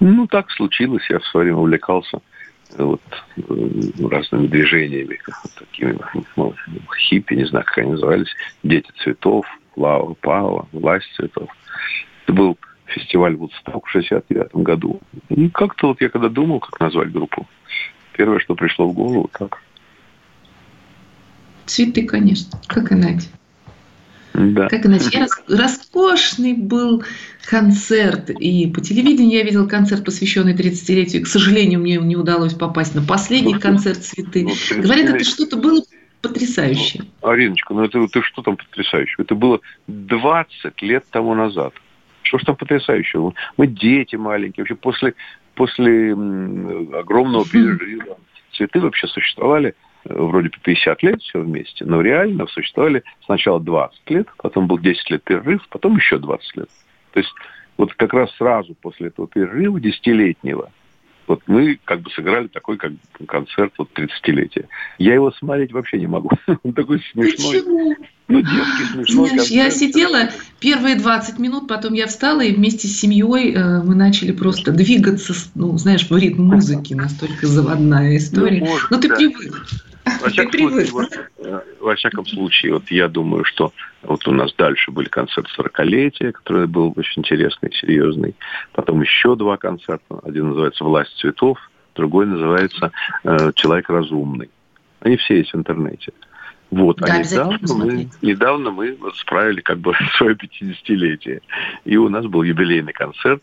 Ну, 0.00 0.26
так 0.26 0.50
случилось. 0.50 1.08
Я 1.08 1.18
в 1.18 1.26
свое 1.26 1.46
время 1.46 1.60
увлекался 1.60 2.18
э, 2.18 2.20
вот, 2.84 3.00
э, 3.36 4.06
разными 4.08 4.46
движениями, 4.46 5.18
такими 5.58 5.98
ну, 6.36 6.54
хиппи, 6.96 7.34
не 7.34 7.46
знаю, 7.46 7.64
как 7.64 7.78
они 7.78 7.92
назывались, 7.92 8.28
«Дети 8.62 8.90
цветов», 9.02 9.46
«Лава 9.76 10.14
Пава», 10.14 10.68
«Власть 10.72 11.12
цветов». 11.14 11.48
Это 12.24 12.32
был 12.32 12.58
фестиваль 12.86 13.36
Вудсток 13.36 13.86
в 13.86 13.90
69 13.90 14.54
году. 14.56 15.00
И 15.28 15.48
как-то 15.50 15.88
вот 15.88 16.00
я 16.00 16.08
когда 16.08 16.28
думал, 16.28 16.60
как 16.60 16.80
назвать 16.80 17.12
группу, 17.12 17.46
первое, 18.12 18.38
что 18.38 18.54
пришло 18.54 18.88
в 18.88 18.94
голову, 18.94 19.30
так. 19.32 19.60
Цветы, 21.66 22.06
конечно, 22.06 22.58
как 22.68 22.92
иначе. 22.92 23.28
Да. 24.36 24.68
Как 24.68 24.84
иначе? 24.84 25.26
Роскошный 25.48 26.52
был 26.52 27.02
концерт. 27.46 28.28
И 28.30 28.70
по 28.70 28.80
телевидению 28.80 29.38
я 29.38 29.44
видел 29.44 29.66
концерт, 29.66 30.04
посвященный 30.04 30.54
30-летию. 30.54 31.24
К 31.24 31.26
сожалению, 31.26 31.80
мне 31.80 31.96
не 31.96 32.16
удалось 32.16 32.52
попасть 32.52 32.94
на 32.94 33.02
последний 33.02 33.54
ну, 33.54 33.60
концерт 33.60 33.98
«Цветы». 33.98 34.44
Ну, 34.44 34.82
Говорят, 34.82 35.08
это 35.08 35.24
что-то 35.24 35.56
было 35.56 35.82
потрясающее. 36.20 37.04
Ну, 37.22 37.28
Ариночка, 37.28 37.72
ну 37.72 37.84
это 37.84 38.06
ты 38.08 38.22
что 38.22 38.42
там 38.42 38.56
потрясающее? 38.56 39.16
Это 39.18 39.34
было 39.34 39.60
20 39.86 40.82
лет 40.82 41.04
тому 41.10 41.34
назад. 41.34 41.72
Что 42.22 42.38
ж 42.38 42.42
там 42.42 42.56
потрясающего? 42.56 43.32
Мы 43.56 43.68
дети 43.68 44.16
маленькие. 44.16 44.64
Вообще 44.64 44.74
после, 44.74 45.14
после 45.54 46.12
огромного 46.12 47.46
перерыва 47.46 48.18
цветы 48.52 48.80
вообще 48.80 49.06
существовали 49.06 49.74
вроде 50.08 50.48
бы 50.48 50.56
50 50.62 51.02
лет 51.02 51.22
все 51.22 51.40
вместе, 51.40 51.84
но 51.84 52.00
реально 52.00 52.46
существовали 52.46 53.02
сначала 53.24 53.60
20 53.60 54.10
лет, 54.10 54.28
потом 54.38 54.66
был 54.66 54.78
10 54.78 55.10
лет 55.10 55.22
перерыв, 55.22 55.66
потом 55.68 55.96
еще 55.96 56.18
20 56.18 56.56
лет. 56.56 56.68
То 57.12 57.20
есть 57.20 57.32
вот 57.76 57.94
как 57.94 58.12
раз 58.12 58.30
сразу 58.36 58.74
после 58.74 59.08
этого 59.08 59.28
перерыва 59.28 59.80
десятилетнего 59.80 60.70
вот 61.26 61.42
мы 61.46 61.78
как 61.84 62.02
бы 62.02 62.10
сыграли 62.10 62.46
такой 62.48 62.76
как 62.76 62.92
концерт 63.26 63.72
вот 63.78 63.90
30-летия. 63.94 64.66
Я 64.98 65.14
его 65.14 65.32
смотреть 65.32 65.72
вообще 65.72 65.98
не 65.98 66.06
могу. 66.06 66.30
Он 66.62 66.72
такой 66.72 67.02
смешной. 67.12 67.62
Почему? 67.62 67.96
Ну, 68.28 68.40
детский 68.40 68.84
смешной 68.92 69.28
Знаешь, 69.28 69.50
я 69.50 69.70
сидела 69.70 70.30
первые 70.60 70.96
20 70.96 71.38
минут, 71.38 71.68
потом 71.68 71.94
я 71.94 72.06
встала, 72.06 72.42
и 72.42 72.52
вместе 72.54 72.88
с 72.88 72.98
семьей 72.98 73.54
э, 73.54 73.82
мы 73.82 73.94
начали 73.94 74.32
просто 74.32 74.72
двигаться, 74.72 75.32
ну, 75.54 75.76
знаешь, 75.78 76.08
в 76.08 76.16
ритм 76.16 76.44
музыки, 76.44 76.94
настолько 76.94 77.46
заводная 77.46 78.16
история. 78.16 78.60
Ну, 78.60 78.66
может, 78.66 78.90
Но 78.90 79.00
ты 79.00 79.08
да. 79.08 79.16
привык. 79.16 79.66
Во 80.20 80.28
всяком, 80.30 80.70
случае, 80.70 80.92
вот, 80.92 81.12
э, 81.38 81.60
во 81.80 81.94
всяком 81.96 82.26
случае, 82.26 82.74
вот 82.74 82.90
я 82.90 83.08
думаю, 83.08 83.44
что 83.44 83.72
вот 84.02 84.26
у 84.28 84.32
нас 84.32 84.54
дальше 84.54 84.92
были 84.92 85.08
концерты 85.08 85.50
40-летия, 85.58 86.32
который 86.32 86.68
был 86.68 86.94
очень 86.96 87.22
интересный, 87.22 87.72
серьезный. 87.72 88.36
Потом 88.72 89.02
еще 89.02 89.34
два 89.34 89.56
концерта. 89.56 90.20
Один 90.22 90.48
называется 90.48 90.84
«Власть 90.84 91.16
цветов», 91.18 91.58
другой 91.96 92.26
называется 92.26 92.92
э, 93.24 93.52
«Человек 93.54 93.90
разумный». 93.90 94.50
Они 95.00 95.16
все 95.16 95.38
есть 95.38 95.52
в 95.52 95.56
интернете. 95.56 96.12
Вот, 96.70 96.96
да, 96.98 97.14
а 97.14 97.18
недавно 97.18 97.74
мы, 97.74 98.08
недавно 98.22 98.70
мы 98.70 98.96
справили 99.14 99.60
как 99.60 99.78
бы 99.78 99.92
свое 100.18 100.36
50-летие. 100.36 101.40
И 101.84 101.96
у 101.96 102.08
нас 102.08 102.26
был 102.26 102.42
юбилейный 102.42 102.92
концерт. 102.92 103.42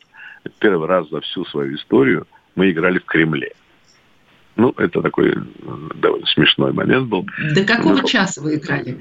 Первый 0.59 0.87
раз 0.87 1.09
за 1.09 1.21
всю 1.21 1.45
свою 1.45 1.75
историю 1.75 2.27
мы 2.55 2.71
играли 2.71 2.99
в 2.99 3.05
Кремле. 3.05 3.53
Ну, 4.55 4.73
это 4.77 5.01
такой 5.01 5.33
довольно 5.95 6.27
смешной 6.27 6.73
момент 6.73 7.07
был. 7.07 7.25
До 7.53 7.63
какого 7.63 7.97
ну, 7.97 8.07
часа 8.07 8.41
вы 8.41 8.55
играли? 8.55 8.99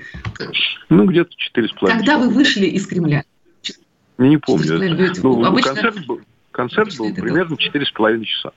Ну, 0.89 1.05
где-то 1.05 1.31
четыре 1.37 1.69
с 1.69 1.73
половиной. 1.73 1.99
Когда 1.99 2.19
вы 2.19 2.31
вышли 2.31 2.67
из 2.67 2.87
Кремля? 2.87 3.25
Не 4.19 4.39
помню. 4.39 5.15
Ну, 5.23 5.45
Обычно... 5.45 5.75
Концерт 5.75 6.07
был, 6.07 6.21
концерт 6.53 6.97
был 6.97 7.15
примерно 7.15 7.57
четыре 7.57 7.85
с 7.85 7.91
половиной 7.91 8.25
часа. 8.25 8.53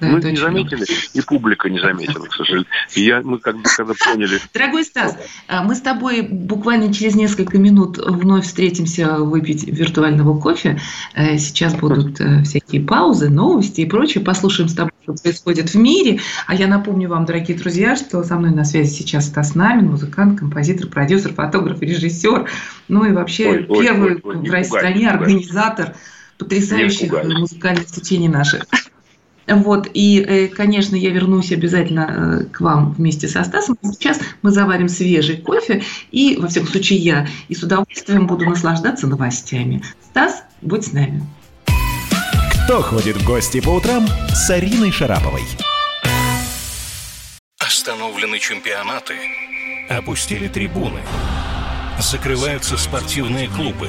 Да, 0.00 0.08
мы 0.08 0.20
не 0.20 0.36
заметили, 0.36 0.84
и 1.12 1.20
публика 1.20 1.70
не 1.70 1.78
заметила, 1.78 2.24
к 2.26 2.34
сожалению. 2.34 2.66
И 2.94 3.02
я, 3.02 3.20
мы 3.22 3.38
когда, 3.38 3.62
когда 3.76 3.94
поняли... 3.94 4.40
Дорогой 4.52 4.84
Стас, 4.84 5.16
а, 5.46 5.62
мы 5.62 5.76
с 5.76 5.80
тобой 5.80 6.22
буквально 6.22 6.92
через 6.92 7.14
несколько 7.14 7.58
минут 7.58 7.98
вновь 7.98 8.44
встретимся 8.44 9.18
выпить 9.18 9.64
виртуального 9.64 10.38
кофе. 10.40 10.80
Э, 11.14 11.38
сейчас 11.38 11.76
будут 11.76 12.20
э, 12.20 12.42
всякие 12.42 12.82
паузы, 12.82 13.30
новости 13.30 13.82
и 13.82 13.86
прочее. 13.86 14.24
Послушаем 14.24 14.68
с 14.68 14.74
тобой, 14.74 14.92
что 15.04 15.14
происходит 15.14 15.70
в 15.70 15.76
мире. 15.76 16.20
А 16.48 16.56
я 16.56 16.66
напомню 16.66 17.08
вам, 17.08 17.24
дорогие 17.24 17.56
друзья, 17.56 17.94
что 17.94 18.24
со 18.24 18.36
мной 18.36 18.50
на 18.50 18.64
связи 18.64 18.90
сейчас 18.90 19.26
Стас 19.26 19.54
Намин, 19.54 19.90
музыкант, 19.90 20.40
композитор, 20.40 20.88
продюсер, 20.88 21.32
фотограф, 21.34 21.80
режиссер. 21.80 22.50
Ну 22.88 23.04
и 23.04 23.12
вообще 23.12 23.48
ой, 23.48 23.80
первый 23.80 24.14
ой, 24.14 24.20
ой, 24.24 24.50
ой, 24.50 24.62
в 24.62 24.66
стране 24.66 25.08
организатор 25.08 25.94
потрясающих 26.36 27.12
музыкальных 27.12 27.86
течений 27.86 28.28
наших. 28.28 28.66
Вот, 29.46 29.88
и, 29.92 30.20
э, 30.20 30.48
конечно, 30.48 30.96
я 30.96 31.10
вернусь 31.10 31.52
обязательно 31.52 32.40
э, 32.40 32.44
к 32.44 32.60
вам 32.60 32.92
вместе 32.92 33.28
со 33.28 33.44
Стасом. 33.44 33.76
Сейчас 33.82 34.18
мы 34.42 34.50
заварим 34.50 34.88
свежий 34.88 35.36
кофе, 35.36 35.82
и, 36.10 36.36
во 36.36 36.48
всяком 36.48 36.68
случае, 36.68 36.98
я 37.00 37.28
и 37.48 37.54
с 37.54 37.62
удовольствием 37.62 38.26
буду 38.26 38.46
наслаждаться 38.46 39.06
новостями. 39.06 39.82
Стас, 40.10 40.42
будь 40.62 40.86
с 40.86 40.92
нами. 40.92 41.22
Кто 42.64 42.80
ходит 42.80 43.16
в 43.16 43.26
гости 43.26 43.60
по 43.60 43.70
утрам 43.70 44.06
с 44.32 44.48
Ариной 44.48 44.90
Шараповой? 44.90 45.42
Остановлены 47.58 48.38
чемпионаты. 48.38 49.14
Опустили 49.90 50.48
трибуны. 50.48 51.00
Закрываются 52.00 52.78
спортивные 52.78 53.48
клубы. 53.48 53.88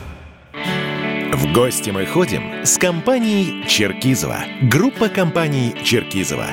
В 1.41 1.53
гости 1.53 1.89
мы 1.89 2.05
ходим 2.05 2.63
с 2.63 2.77
компанией 2.77 3.67
Черкизова. 3.67 4.43
Группа 4.61 5.09
компаний 5.09 5.73
Черкизова 5.83 6.45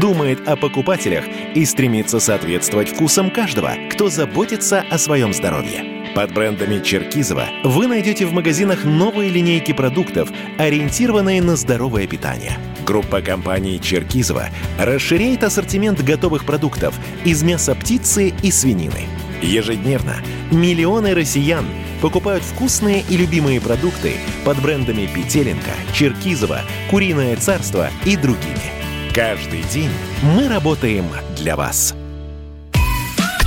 думает 0.00 0.46
о 0.46 0.54
покупателях 0.54 1.24
и 1.56 1.64
стремится 1.64 2.20
соответствовать 2.20 2.90
вкусам 2.90 3.32
каждого, 3.32 3.72
кто 3.90 4.08
заботится 4.08 4.84
о 4.88 4.98
своем 4.98 5.34
здоровье. 5.34 6.12
Под 6.14 6.32
брендами 6.32 6.80
Черкизова 6.80 7.48
вы 7.64 7.88
найдете 7.88 8.24
в 8.24 8.32
магазинах 8.32 8.84
новые 8.84 9.30
линейки 9.30 9.72
продуктов, 9.72 10.30
ориентированные 10.58 11.42
на 11.42 11.56
здоровое 11.56 12.06
питание. 12.06 12.56
Группа 12.86 13.22
компаний 13.22 13.80
Черкизова 13.80 14.50
расширяет 14.78 15.42
ассортимент 15.42 16.04
готовых 16.04 16.46
продуктов 16.46 16.94
из 17.24 17.42
мяса 17.42 17.74
птицы 17.74 18.32
и 18.44 18.52
свинины. 18.52 19.08
Ежедневно 19.42 20.14
миллионы 20.52 21.16
россиян– 21.16 21.64
покупают 22.00 22.42
вкусные 22.42 23.04
и 23.08 23.16
любимые 23.16 23.60
продукты 23.60 24.14
под 24.44 24.60
брендами 24.60 25.08
Петеленко, 25.12 25.70
Черкизова, 25.92 26.60
Куриное 26.90 27.36
царство 27.36 27.88
и 28.04 28.16
другими. 28.16 28.72
Каждый 29.14 29.62
день 29.72 29.90
мы 30.22 30.48
работаем 30.48 31.06
для 31.36 31.56
вас. 31.56 31.94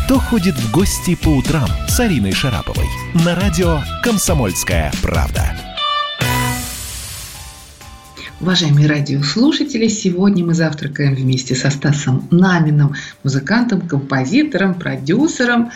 Кто 0.06 0.18
ходит 0.18 0.56
в 0.56 0.72
гости 0.72 1.16
по 1.16 1.30
утрам 1.30 1.70
с 1.88 2.00
Ариной 2.00 2.32
Шараповой 2.32 2.88
на 3.14 3.36
радио 3.36 3.82
«Комсомольская 4.04 4.92
правда». 5.04 5.56
Уважаемые 8.42 8.88
радиослушатели, 8.88 9.90
сегодня 9.90 10.46
мы 10.46 10.54
завтракаем 10.54 11.14
вместе 11.14 11.56
со 11.56 11.70
Стасом 11.70 12.26
Намином, 12.32 12.96
музыкантом, 13.24 13.82
композитором, 13.82 14.76
продюсером, 14.76 15.72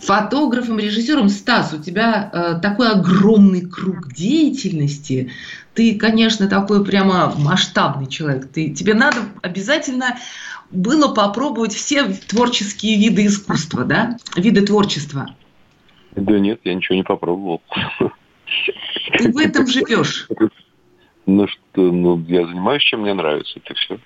фотографом, 0.00 0.78
режиссером. 0.78 1.28
Стас, 1.28 1.72
у 1.72 1.82
тебя 1.82 2.30
э, 2.32 2.60
такой 2.60 2.90
огромный 2.90 3.62
круг 3.62 4.12
деятельности. 4.12 5.32
Ты, 5.74 5.96
конечно, 5.96 6.48
такой 6.48 6.84
прямо 6.84 7.34
масштабный 7.36 8.06
человек. 8.06 8.48
Ты, 8.52 8.70
тебе 8.70 8.94
надо 8.94 9.18
обязательно 9.42 10.18
было 10.70 11.14
попробовать 11.14 11.72
все 11.72 12.04
творческие 12.04 12.98
виды 12.98 13.26
искусства, 13.26 13.84
да? 13.84 14.16
Виды 14.36 14.62
творчества. 14.62 15.34
Да 16.14 16.38
нет, 16.38 16.60
я 16.64 16.74
ничего 16.74 16.96
не 16.96 17.04
попробовал. 17.04 17.62
Ты 19.18 19.32
в 19.32 19.38
этом 19.38 19.66
живешь. 19.66 20.28
Ну 21.26 21.46
что, 21.46 21.82
ну 21.92 22.24
я 22.26 22.46
занимаюсь, 22.46 22.82
чем 22.82 23.02
мне 23.02 23.14
нравится, 23.14 23.60
это 23.62 23.74
все. 23.74 23.98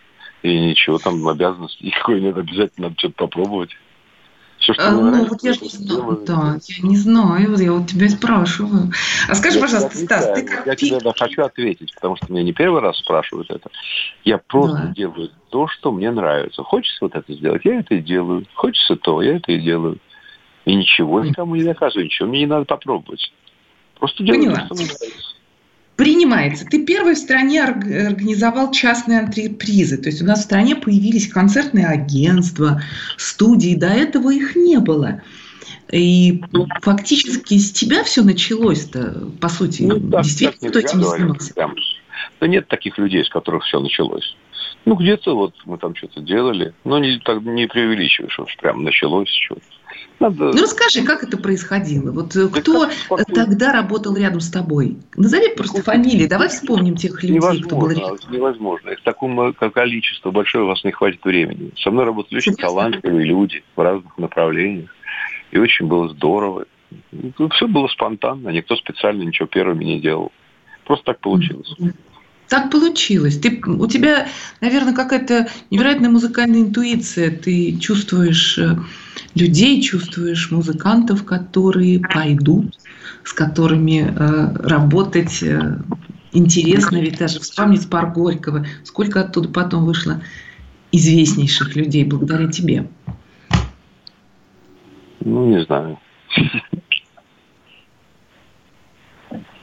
И 0.43 0.59
ничего, 0.59 0.99
там 0.99 1.27
обязанности 1.29 1.85
никакой 1.85 2.21
нет, 2.21 2.37
обязательно 2.37 2.89
надо 2.89 2.99
что-то 2.99 3.15
попробовать. 3.15 3.71
Все, 4.63 4.75
что 4.75 4.89
а, 4.89 4.91
ну, 4.93 5.25
вот 5.27 5.43
я 5.43 5.55
же 5.55 5.61
не 5.61 5.69
знаю, 5.69 6.23
да, 6.25 6.57
я 6.63 6.89
не 6.89 6.97
знаю, 6.97 7.57
я 7.57 7.73
вот 7.73 7.89
тебя 7.89 8.09
спрашиваю. 8.09 8.93
А 9.29 9.35
скажи, 9.35 9.57
я 9.57 9.61
пожалуйста, 9.61 9.99
Стас, 9.99 10.33
ты 10.35 10.45
как... 10.45 10.67
Я 10.67 10.77
тебе 10.77 11.01
да, 11.01 11.13
хочу 11.19 11.43
ответить, 11.43 11.93
потому 11.97 12.15
что 12.15 12.33
меня 12.33 12.45
не 12.45 12.53
первый 12.53 12.81
раз 12.81 12.97
спрашивают 12.99 13.51
это. 13.51 13.71
Я 14.25 14.39
просто 14.39 14.77
да. 14.77 14.93
делаю 14.95 15.31
то, 15.51 15.67
что 15.67 15.91
мне 15.91 16.13
нравится. 16.13 16.63
Хочется 16.63 16.99
вот 17.01 17.17
это 17.17 17.33
сделать, 17.33 17.63
я 17.65 17.81
это 17.81 17.97
и 17.97 18.01
делаю. 18.01 18.47
Хочется 18.55 18.95
то, 18.95 19.21
я 19.21 19.37
это 19.37 19.51
и 19.51 19.59
делаю. 19.59 19.99
И 20.65 20.77
ничего 20.77 21.25
никому 21.25 21.57
не 21.57 21.65
доказываю, 21.65 22.05
ничего 22.05 22.29
мне 22.29 22.41
не 22.41 22.47
надо 22.47 22.65
попробовать. 22.65 23.33
Просто 23.99 24.23
делаю 24.23 24.43
Поняла. 24.43 24.59
то, 24.59 24.65
что 24.67 24.75
мне 24.77 24.85
нравится 24.85 25.32
принимается. 26.03 26.67
Ты 26.67 26.85
первый 26.85 27.15
в 27.15 27.19
стране 27.19 27.63
организовал 27.63 28.73
частные 28.73 29.21
антрепризы. 29.21 29.99
То 29.99 30.09
есть 30.09 30.21
у 30.21 30.25
нас 30.25 30.41
в 30.41 30.43
стране 30.43 30.75
появились 30.75 31.29
концертные 31.29 31.87
агентства, 31.87 32.83
студии. 33.17 33.77
До 33.77 33.87
этого 33.87 34.31
их 34.31 34.57
не 34.57 34.79
было. 34.79 35.23
И 35.93 36.43
фактически 36.81 37.57
с 37.57 37.71
тебя 37.71 38.03
все 38.03 38.23
началось-то, 38.23 39.31
по 39.41 39.49
сути. 39.49 39.83
Ну, 39.83 40.11
так, 40.11 40.25
Действительно, 40.25 40.71
кто 40.71 40.79
этим 40.81 41.05
занимался? 41.05 41.55
Да 42.41 42.49
нет 42.49 42.67
таких 42.67 42.99
людей, 42.99 43.25
с 43.25 43.29
которых 43.29 43.63
все 43.65 43.79
началось. 43.79 44.37
Ну, 44.85 44.97
где-то 44.97 45.37
вот 45.37 45.55
мы 45.67 45.79
там 45.79 45.95
что-то 45.95 46.21
делали, 46.21 46.75
но 46.83 46.99
не, 46.99 47.19
так, 47.21 47.43
не 47.43 47.69
преувеличиваешь, 47.69 48.33
что 48.33 48.47
прям 48.61 48.83
началось 48.83 49.29
что-то. 49.29 49.63
Надо... 50.21 50.53
Ну 50.53 50.63
расскажи, 50.63 51.03
как 51.03 51.25
это 51.25 51.37
происходило? 51.37 52.13
Вот 52.13 52.37
э, 52.37 52.49
кто 52.49 52.89
тогда 53.35 53.73
работал 53.73 54.17
рядом 54.17 54.41
с 54.41 54.51
тобой? 54.51 54.99
Назови 55.17 55.55
просто 55.57 55.83
фамилии, 55.83 56.27
давай 56.27 56.49
вспомним 56.49 56.97
тех 56.97 57.23
людей, 57.23 57.37
невозможно, 57.37 57.67
кто 57.67 57.77
был 57.77 57.91
рядом. 57.91 58.19
Невозможно. 58.31 58.91
Их 58.91 59.03
такому 59.03 59.53
количеству 59.53 60.31
большое 60.31 60.65
у 60.65 60.69
вас 60.69 60.85
не 60.85 60.93
хватит 60.93 61.25
времени. 61.25 61.73
Со 61.77 61.91
мной 61.91 62.05
работали 62.05 62.39
очень 62.39 62.55
талантливые 62.55 63.25
люди 63.25 63.65
в 63.75 63.81
разных 63.81 64.17
направлениях. 64.19 64.95
И 65.51 65.59
очень 65.59 65.87
было 65.87 66.09
здорово. 66.09 66.67
Все 67.53 67.67
было 67.67 67.89
спонтанно, 67.89 68.51
никто 68.51 68.77
специально 68.77 69.23
ничего 69.23 69.47
первыми 69.47 69.85
не 69.85 70.01
делал. 70.01 70.31
Просто 70.85 71.07
так 71.07 71.21
получилось. 71.21 71.75
Так 72.53 72.71
получилось. 72.71 73.39
Ты, 73.39 73.63
у 73.65 73.87
тебя, 73.87 74.27
наверное, 74.61 74.93
какая-то 74.93 75.49
невероятная 75.71 76.11
музыкальная 76.11 76.61
интуиция. 76.61 77.31
Ты 77.31 77.79
чувствуешь 77.79 78.59
э, 78.59 78.77
людей, 79.35 79.81
чувствуешь 79.81 80.51
музыкантов, 80.51 81.25
которые 81.25 82.01
пойдут, 82.01 82.79
с 83.25 83.33
которыми 83.33 84.05
э, 84.07 84.69
работать 84.69 85.43
э, 85.43 85.79
интересно. 86.33 86.99
Ведь 86.99 87.17
даже 87.17 87.41
вспомнить 87.41 87.89
пар 87.89 88.13
Горького. 88.13 88.67
Сколько 88.85 89.23
оттуда 89.23 89.49
потом 89.49 89.87
вышло 89.87 90.21
известнейших 90.91 91.75
людей 91.75 92.05
благодаря 92.05 92.49
тебе. 92.49 92.87
Ну, 95.21 95.47
не 95.47 95.65
знаю. 95.65 95.99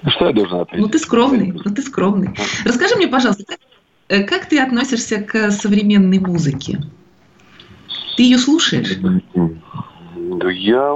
Ну, 0.01 0.10
что 0.12 0.27
я 0.27 0.34
должен 0.34 0.60
ответить? 0.60 0.86
Ну, 0.86 0.89
ты 0.89 1.00
скромный, 1.00 1.51
ну, 1.51 1.74
ты 1.74 1.82
скромный. 1.82 2.29
Расскажи 2.65 2.96
мне, 2.96 3.08
пожалуйста, 3.08 3.44
как, 3.46 3.60
э, 4.08 4.24
как 4.24 4.48
ты 4.48 4.60
относишься 4.60 5.22
к 5.22 5.51
современной 5.51 6.20
музыке? 6.20 6.79
Ты 8.15 8.24
ее 8.24 8.38
слушаешь? 8.38 8.98
Я, 10.51 10.94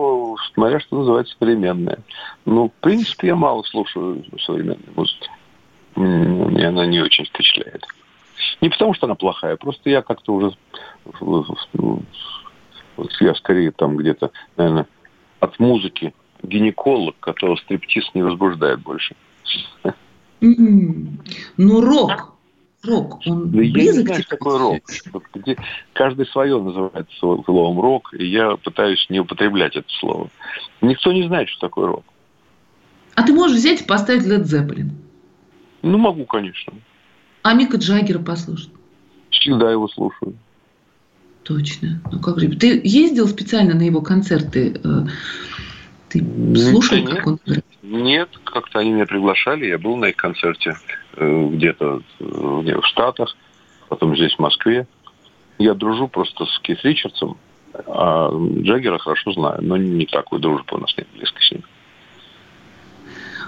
смотря 0.54 0.80
что 0.80 0.98
называется 1.00 1.36
современная. 1.38 2.00
Ну, 2.46 2.70
в 2.70 2.82
принципе, 2.82 3.28
я 3.28 3.36
мало 3.36 3.64
слушаю 3.64 4.24
современной 4.40 4.90
музыки. 4.96 5.30
Мне 5.96 6.68
она 6.68 6.86
не 6.86 7.02
очень 7.02 7.26
впечатляет. 7.26 7.86
Не 8.62 8.70
потому, 8.70 8.94
что 8.94 9.08
она 9.08 9.16
плохая, 9.16 9.58
просто 9.58 9.90
я 9.90 10.02
как-то 10.02 10.34
уже... 10.34 10.56
Вот 12.96 13.12
я 13.20 13.36
скорее 13.36 13.72
там 13.72 13.98
где-то, 13.98 14.32
наверное, 14.56 14.88
от 15.40 15.60
музыки 15.60 16.14
гинеколог, 16.44 17.16
которого 17.20 17.56
стриптиз 17.58 18.06
не 18.14 18.22
возбуждает 18.22 18.80
больше. 18.82 19.16
Ну, 20.42 21.82
рок. 21.82 22.34
Рок, 22.84 23.26
он 23.26 23.50
да 23.50 23.60
близок 23.60 23.78
я 23.78 23.94
не 23.94 24.04
знаю, 24.04 24.22
что 24.24 24.30
такое 24.30 24.60
рок. 24.60 24.82
Где 25.34 25.58
каждый 25.94 26.26
свое 26.26 26.62
называет 26.62 27.08
словом 27.18 27.80
рок, 27.80 28.14
и 28.14 28.26
я 28.26 28.58
пытаюсь 28.58 29.06
не 29.10 29.22
употреблять 29.22 29.78
это 29.78 29.88
слово. 30.00 30.30
Никто 30.82 31.14
не 31.14 31.26
знает, 31.26 31.48
что 31.48 31.62
такое 31.62 31.88
рок. 31.88 32.04
А 33.16 33.24
ты 33.24 33.32
можешь 33.32 33.56
взять 33.56 33.82
и 33.82 33.86
поставить 33.86 34.26
Led 34.26 34.44
Zeppelin? 34.44 34.90
Ну, 35.82 35.98
могу, 35.98 36.26
конечно. 36.26 36.74
А 37.42 37.54
Мика 37.54 37.78
Джаггера 37.78 38.20
послушать? 38.20 38.72
Всегда 39.30 39.72
его 39.72 39.88
слушаю. 39.88 40.36
Точно. 41.44 42.02
Ну 42.12 42.20
как 42.20 42.40
же? 42.40 42.50
Ты 42.50 42.82
ездил 42.84 43.28
специально 43.28 43.76
на 43.76 43.84
его 43.84 44.02
концерты? 44.02 44.80
Ты 46.20 46.60
слушал, 46.72 46.98
нет, 46.98 47.10
как 47.10 47.28
он 47.28 47.40
играет? 47.46 47.66
Нет, 47.82 48.30
как-то 48.44 48.80
они 48.80 48.92
меня 48.92 49.06
приглашали. 49.06 49.68
Я 49.68 49.78
был 49.78 49.96
на 49.98 50.06
их 50.06 50.16
концерте 50.16 50.78
э, 51.16 51.50
где-то 51.52 52.02
э, 52.20 52.24
в 52.26 52.86
Штатах, 52.86 53.36
потом 53.90 54.16
здесь, 54.16 54.36
в 54.36 54.40
Москве. 54.40 54.88
Я 55.60 55.74
дружу 55.74 56.08
просто 56.08 56.46
с 56.46 56.60
Кит 56.60 56.84
Ричардсом, 56.84 57.38
а 57.88 58.32
Джаггера 58.32 58.98
хорошо 58.98 59.34
знаю, 59.34 59.60
но 59.62 59.78
не 59.78 60.06
такой 60.06 60.40
дружбы 60.40 60.78
у 60.78 60.80
нас 60.80 60.96
нет 60.98 61.08
близко 61.14 61.42
с 61.42 61.52
ним 61.52 61.64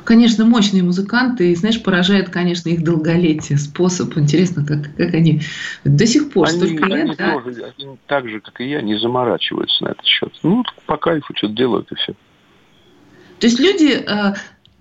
конечно, 0.05 0.45
мощные 0.45 0.84
музыканты, 0.84 1.51
и, 1.51 1.55
знаешь, 1.55 1.81
поражает, 1.84 2.29
конечно, 2.29 2.69
их 2.69 2.84
долголетие, 2.84 3.57
способ. 3.57 4.15
Интересно, 4.17 4.65
как, 4.65 4.95
как 4.95 5.13
они 5.13 5.41
до 5.84 6.05
сих 6.05 6.31
пор 6.31 6.48
они, 6.48 6.57
столько 6.57 6.86
лет, 6.86 7.05
они 7.05 7.15
да? 7.15 7.34
Тоже, 7.34 7.74
они 7.77 7.98
так 8.07 8.29
же, 8.29 8.39
как 8.39 8.62
и 8.62 8.69
я, 8.69 8.81
не 8.81 8.98
заморачиваются 8.98 9.84
на 9.84 9.89
этот 9.89 10.05
счет. 10.05 10.31
Ну, 10.43 10.63
по 10.86 10.95
кайфу 10.98 11.34
что-то 11.36 11.53
делают 11.53 11.91
и 11.91 11.95
все. 11.95 12.13
То 13.39 13.48
есть 13.48 13.60
люди 13.60 13.92
э, 13.92 14.34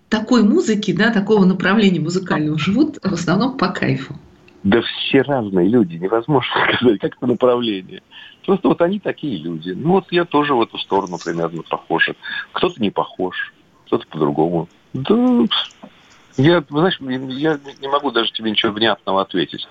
такой 0.09 0.43
музыки, 0.43 0.93
да, 0.93 1.11
такого 1.11 1.45
направления 1.45 2.01
музыкального 2.01 2.59
живут 2.59 2.99
в 3.03 3.13
основном 3.13 3.57
по 3.57 3.69
кайфу. 3.69 4.15
Да 4.63 4.81
все 4.81 5.23
разные 5.23 5.69
люди, 5.69 5.97
невозможно 5.97 6.53
сказать, 6.77 7.01
как 7.01 7.17
это 7.17 7.27
направление. 7.27 8.03
Просто 8.47 8.69
вот 8.69 8.81
они 8.81 8.99
такие 9.01 9.39
люди. 9.39 9.71
Ну 9.71 9.93
вот 9.93 10.07
я 10.11 10.25
тоже 10.25 10.55
в 10.55 10.63
эту 10.63 10.79
сторону 10.79 11.19
примерно 11.23 11.63
похож. 11.63 12.11
Кто-то 12.53 12.81
не 12.81 12.91
похож, 12.91 13.53
кто-то 13.87 14.07
по-другому. 14.07 14.69
Да, 14.93 15.45
я, 16.37 16.65
знаешь, 16.69 16.99
я 17.01 17.59
не 17.81 17.89
могу 17.89 18.11
даже 18.11 18.33
тебе 18.33 18.51
ничего 18.51 18.73
внятного 18.73 19.23
ответить. 19.23 19.67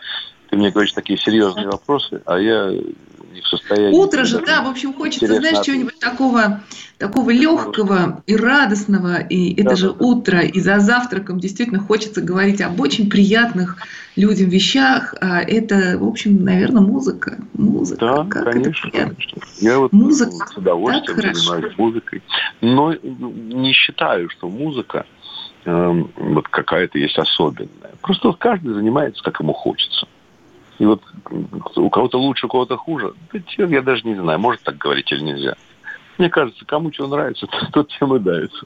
Ты 0.53 0.57
мне 0.57 0.69
говоришь 0.69 0.93
такие 0.93 1.17
серьезные 1.17 1.65
вопросы, 1.65 2.21
а 2.27 2.37
я 2.37 2.69
не 2.69 3.41
в 3.41 3.47
состоянии... 3.47 3.97
Утро 3.97 4.23
же, 4.23 4.39
да, 4.45 4.61
в 4.61 4.67
общем, 4.67 4.93
хочется, 4.93 5.25
знаешь, 5.25 5.65
чего-нибудь 5.65 5.97
такого, 5.97 6.61
такого 6.99 7.31
легкого 7.31 8.21
и 8.27 8.35
радостного, 8.35 9.17
и 9.17 9.59
это 9.59 9.71
да, 9.71 9.75
же 9.75 9.87
да. 9.87 9.95
утро, 10.05 10.41
и 10.41 10.59
за 10.59 10.77
завтраком 10.77 11.39
действительно 11.39 11.79
хочется 11.79 12.21
говорить 12.21 12.61
об 12.61 12.79
очень 12.79 13.09
приятных 13.09 13.77
людям 14.15 14.49
вещах, 14.49 15.15
а 15.21 15.41
это, 15.41 15.97
в 15.97 16.07
общем, 16.07 16.43
наверное, 16.43 16.83
музыка. 16.83 17.39
Музыка. 17.53 18.05
Да, 18.05 18.25
как 18.29 18.51
конечно, 18.51 18.91
конечно. 18.91 19.41
Я 19.57 19.79
вот 19.79 19.91
музыка 19.91 20.45
с 20.53 20.55
удовольствием 20.55 21.33
занимаюсь 21.33 21.75
музыкой, 21.79 22.21
но 22.61 22.93
не 22.93 23.73
считаю, 23.73 24.29
что 24.29 24.49
музыка 24.49 25.07
э, 25.65 26.03
вот 26.15 26.47
какая-то 26.47 26.99
есть 26.99 27.17
особенная. 27.17 27.95
Просто 28.03 28.31
каждый 28.33 28.75
занимается, 28.75 29.23
как 29.23 29.39
ему 29.39 29.53
хочется. 29.53 30.07
И 30.79 30.85
вот 30.85 31.01
у 31.75 31.89
кого-то 31.89 32.19
лучше, 32.19 32.47
у 32.47 32.49
кого-то 32.49 32.77
хуже. 32.77 33.13
Да, 33.31 33.39
я 33.65 33.81
даже 33.81 34.03
не 34.07 34.15
знаю, 34.15 34.39
может 34.39 34.63
так 34.63 34.77
говорить 34.77 35.11
или 35.11 35.21
нельзя. 35.21 35.55
Мне 36.17 36.29
кажется, 36.29 36.63
кому 36.65 36.91
что 36.91 37.07
нравится, 37.07 37.47
тот 37.73 37.89
тем 37.99 38.15
и 38.15 38.19
дается. 38.19 38.65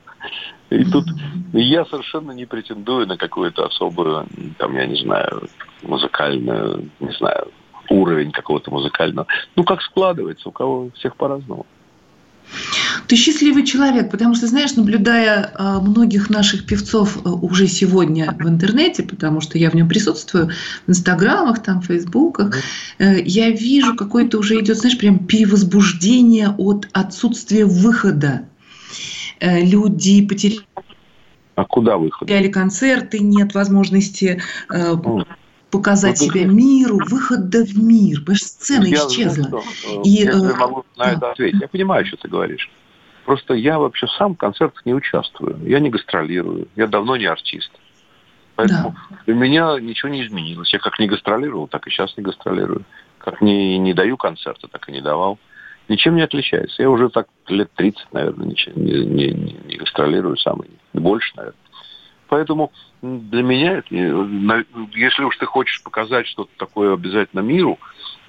И 0.69 0.83
тут 0.83 1.05
я 1.53 1.85
совершенно 1.85 2.31
не 2.31 2.45
претендую 2.45 3.07
на 3.07 3.17
какую-то 3.17 3.65
особую, 3.65 4.25
там, 4.57 4.75
я 4.75 4.85
не 4.85 5.01
знаю, 5.01 5.43
музыкальную, 5.81 6.89
не 6.99 7.11
знаю, 7.13 7.47
уровень 7.89 8.31
какого-то 8.31 8.69
музыкального. 8.71 9.27
Ну, 9.55 9.63
как 9.63 9.81
складывается, 9.81 10.49
у 10.49 10.51
кого 10.51 10.89
всех 10.95 11.15
по-разному. 11.15 11.65
Ты 13.07 13.15
счастливый 13.15 13.65
человек, 13.65 14.09
потому 14.09 14.35
что, 14.35 14.47
знаешь, 14.47 14.75
наблюдая 14.75 15.51
а, 15.53 15.79
многих 15.79 16.29
наших 16.29 16.65
певцов 16.65 17.17
а, 17.23 17.31
уже 17.31 17.67
сегодня 17.67 18.35
в 18.39 18.47
интернете, 18.47 19.03
потому 19.03 19.41
что 19.41 19.57
я 19.57 19.69
в 19.69 19.75
нем 19.75 19.87
присутствую, 19.87 20.49
в 20.85 20.89
инстаграмах, 20.89 21.61
там, 21.61 21.81
в 21.81 21.85
фейсбуках, 21.85 22.55
э, 22.99 23.21
я 23.21 23.49
вижу 23.49 23.95
какое-то 23.95 24.39
уже 24.39 24.59
идет, 24.59 24.77
знаешь, 24.77 24.97
прям 24.97 25.19
перевозбуждение 25.19 26.49
от 26.57 26.87
отсутствия 26.93 27.65
выхода. 27.65 28.47
Э, 29.39 29.63
люди 29.63 30.25
потеряли 30.25 30.61
а 31.57 31.65
куда 31.65 31.97
выход? 31.97 32.27
Потеряли 32.27 32.49
концерты, 32.49 33.17
нет 33.19 33.55
возможности 33.55 34.41
э, 34.71 34.93
показать 35.71 36.19
вот 36.19 36.29
себя 36.29 36.41
это... 36.41 36.51
миру, 36.51 36.99
выхода 37.09 37.65
в 37.65 37.75
мир. 37.77 38.19
Потому 38.19 38.37
что 38.37 38.47
сцена 38.47 38.85
я 38.85 38.97
исчезла. 38.97 39.61
Что, 39.61 40.01
и, 40.03 40.09
я 40.09 40.31
э, 40.31 40.55
могу 40.55 40.85
на 40.95 41.13
это 41.13 41.31
ответить. 41.31 41.59
Я 41.59 41.67
понимаю, 41.67 42.05
что 42.05 42.17
ты 42.17 42.27
говоришь. 42.27 42.69
Просто 43.27 43.55
я 43.55 43.77
вообще 43.77 44.07
сам 44.07 44.35
в 44.35 44.37
концертах 44.37 44.85
не 44.85 44.93
участвую. 44.93 45.59
Я 45.65 45.81
не 45.81 45.89
гастролирую. 45.89 46.69
Я 46.77 46.87
давно 46.87 47.17
не 47.17 47.25
артист. 47.25 47.69
Поэтому 48.55 48.95
да. 49.09 49.17
для 49.25 49.35
меня 49.35 49.77
ничего 49.81 50.07
не 50.07 50.25
изменилось. 50.25 50.71
Я 50.71 50.79
как 50.79 50.97
не 50.97 51.07
гастролировал, 51.07 51.67
так 51.67 51.85
и 51.87 51.89
сейчас 51.89 52.15
не 52.15 52.23
гастролирую. 52.23 52.85
Как 53.17 53.41
не, 53.41 53.77
не 53.79 53.93
даю 53.93 54.15
концерты, 54.15 54.69
так 54.69 54.87
и 54.87 54.93
не 54.93 55.01
давал. 55.01 55.39
Ничем 55.89 56.15
не 56.15 56.21
отличается. 56.21 56.81
Я 56.81 56.89
уже 56.89 57.09
так 57.09 57.27
лет 57.49 57.69
30, 57.75 58.13
наверное, 58.13 58.47
ничем, 58.47 58.71
не, 58.77 59.05
не, 59.05 59.31
не, 59.33 59.57
не 59.65 59.75
гастролирую 59.75 60.37
сам. 60.37 60.61
Больше, 60.93 61.33
наверное. 61.35 61.59
Поэтому 62.29 62.71
для 63.01 63.43
меня, 63.43 63.83
если 63.89 65.23
уж 65.25 65.35
ты 65.35 65.45
хочешь 65.45 65.83
показать 65.83 66.27
что-то 66.27 66.51
такое 66.57 66.93
обязательно 66.93 67.41
миру, 67.41 67.77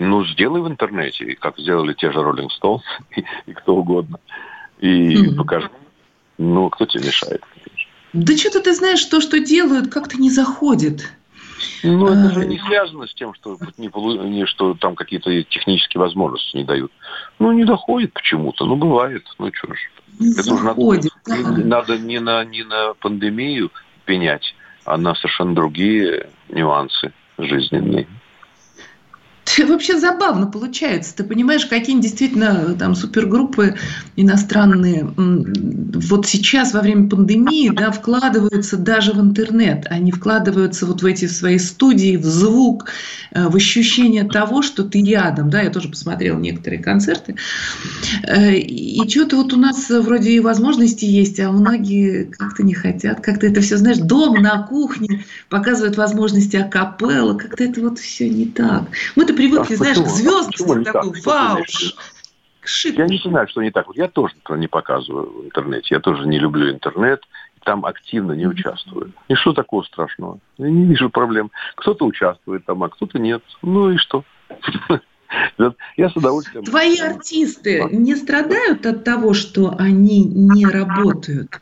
ну, 0.00 0.24
сделай 0.24 0.60
в 0.60 0.66
интернете, 0.66 1.36
как 1.36 1.56
сделали 1.56 1.92
те 1.92 2.10
же 2.10 2.18
Rolling 2.18 2.48
Stones 2.60 2.82
и, 3.16 3.24
и 3.46 3.52
кто 3.52 3.76
угодно. 3.76 4.18
И 4.80 5.14
mm-hmm. 5.14 5.36
покажи. 5.36 5.70
Ну, 6.38 6.70
кто 6.70 6.86
тебе 6.86 7.06
мешает? 7.06 7.42
Да 8.12 8.36
что-то 8.36 8.62
ты 8.62 8.74
знаешь, 8.74 9.04
то, 9.04 9.20
что 9.20 9.40
делают, 9.40 9.92
как-то 9.92 10.16
не 10.16 10.30
заходит. 10.30 11.12
Ну, 11.82 12.06
это 12.06 12.32
же 12.32 12.46
не 12.46 12.58
связано 12.58 13.06
с 13.06 13.14
тем, 13.14 13.34
что, 13.34 13.58
не, 13.76 13.90
не, 14.30 14.46
что 14.46 14.74
там 14.74 14.94
какие-то 14.94 15.42
технические 15.42 16.00
возможности 16.00 16.56
не 16.56 16.64
дают. 16.64 16.92
Ну, 17.38 17.52
не 17.52 17.64
доходит 17.64 18.12
почему-то. 18.12 18.64
Ну, 18.64 18.76
бывает. 18.76 19.24
Ну, 19.38 19.50
что 19.52 19.74
ж. 19.74 19.78
Не 20.18 20.32
это 20.32 20.42
заходит, 20.42 21.12
надо, 21.26 21.52
да. 21.52 21.64
надо 21.64 21.98
не 21.98 22.18
на, 22.18 22.44
не 22.44 22.64
на 22.64 22.94
пандемию 22.94 23.70
пенять, 24.04 24.54
а 24.84 24.96
на 24.96 25.14
совершенно 25.14 25.54
другие 25.54 26.28
нюансы 26.48 27.12
жизненные. 27.38 28.08
Вообще 29.66 29.98
забавно 29.98 30.46
получается. 30.46 31.16
Ты 31.16 31.24
понимаешь, 31.24 31.66
какие 31.66 32.00
действительно 32.00 32.74
там 32.78 32.94
супергруппы 32.94 33.76
иностранные 34.16 35.12
вот 35.16 36.26
сейчас 36.26 36.74
во 36.74 36.80
время 36.80 37.08
пандемии 37.08 37.70
да, 37.70 37.90
вкладываются 37.90 38.76
даже 38.76 39.12
в 39.12 39.20
интернет. 39.20 39.86
Они 39.90 40.12
вкладываются 40.12 40.86
вот 40.86 41.02
в 41.02 41.06
эти 41.06 41.26
свои 41.26 41.58
студии, 41.58 42.16
в 42.16 42.24
звук, 42.24 42.86
э, 43.32 43.48
в 43.48 43.56
ощущение 43.56 44.24
того, 44.24 44.62
что 44.62 44.84
ты 44.84 45.02
рядом. 45.02 45.50
Да, 45.50 45.60
я 45.62 45.70
тоже 45.70 45.88
посмотрела 45.88 46.38
некоторые 46.38 46.82
концерты. 46.82 47.36
Э, 48.22 48.54
и 48.54 49.08
что-то 49.08 49.36
вот 49.36 49.52
у 49.52 49.56
нас 49.56 49.88
вроде 49.88 50.32
и 50.32 50.40
возможности 50.40 51.04
есть, 51.04 51.40
а 51.40 51.50
многие 51.50 52.24
как-то 52.24 52.62
не 52.62 52.74
хотят. 52.74 53.20
Как-то 53.20 53.46
это 53.46 53.60
все, 53.60 53.76
знаешь, 53.76 53.98
дом 53.98 54.42
на 54.42 54.62
кухне 54.62 55.24
показывают 55.48 55.96
возможности 55.96 56.56
акапелла. 56.56 57.34
Как-то 57.34 57.64
это 57.64 57.80
вот 57.80 57.98
все 57.98 58.28
не 58.28 58.46
так. 58.46 58.84
Мы-то 59.16 59.34
привыкли, 59.38 59.74
а 59.74 59.76
знаешь, 59.76 59.98
к 59.98 60.06
звездности, 60.06 60.84
такой, 60.84 61.20
вау, 61.24 61.58
Я 62.84 63.06
не 63.06 63.18
знаю, 63.18 63.48
что 63.48 63.62
не 63.62 63.70
так. 63.70 63.86
Вот 63.86 63.96
я 63.96 64.08
тоже 64.08 64.34
не 64.50 64.66
показываю 64.66 65.30
в 65.30 65.44
интернете. 65.46 65.94
Я 65.94 66.00
тоже 66.00 66.26
не 66.26 66.38
люблю 66.38 66.70
интернет. 66.70 67.22
Там 67.64 67.84
активно 67.84 68.32
не 68.32 68.46
участвую. 68.46 69.12
И 69.28 69.34
что 69.34 69.52
такого 69.52 69.82
страшного? 69.82 70.38
Я 70.58 70.70
не 70.70 70.84
вижу 70.84 71.10
проблем. 71.10 71.50
Кто-то 71.76 72.06
участвует 72.06 72.64
там, 72.64 72.82
а 72.82 72.88
кто-то 72.88 73.18
нет. 73.18 73.42
Ну 73.62 73.90
и 73.90 73.96
что? 73.96 74.24
Я 75.96 76.08
с 76.08 76.16
удовольствием... 76.16 76.64
Твои 76.64 76.98
артисты 76.98 77.84
не 77.90 78.16
страдают 78.16 78.86
от 78.86 79.04
того, 79.04 79.34
что 79.34 79.74
они 79.78 80.24
не 80.24 80.64
работают? 80.64 81.60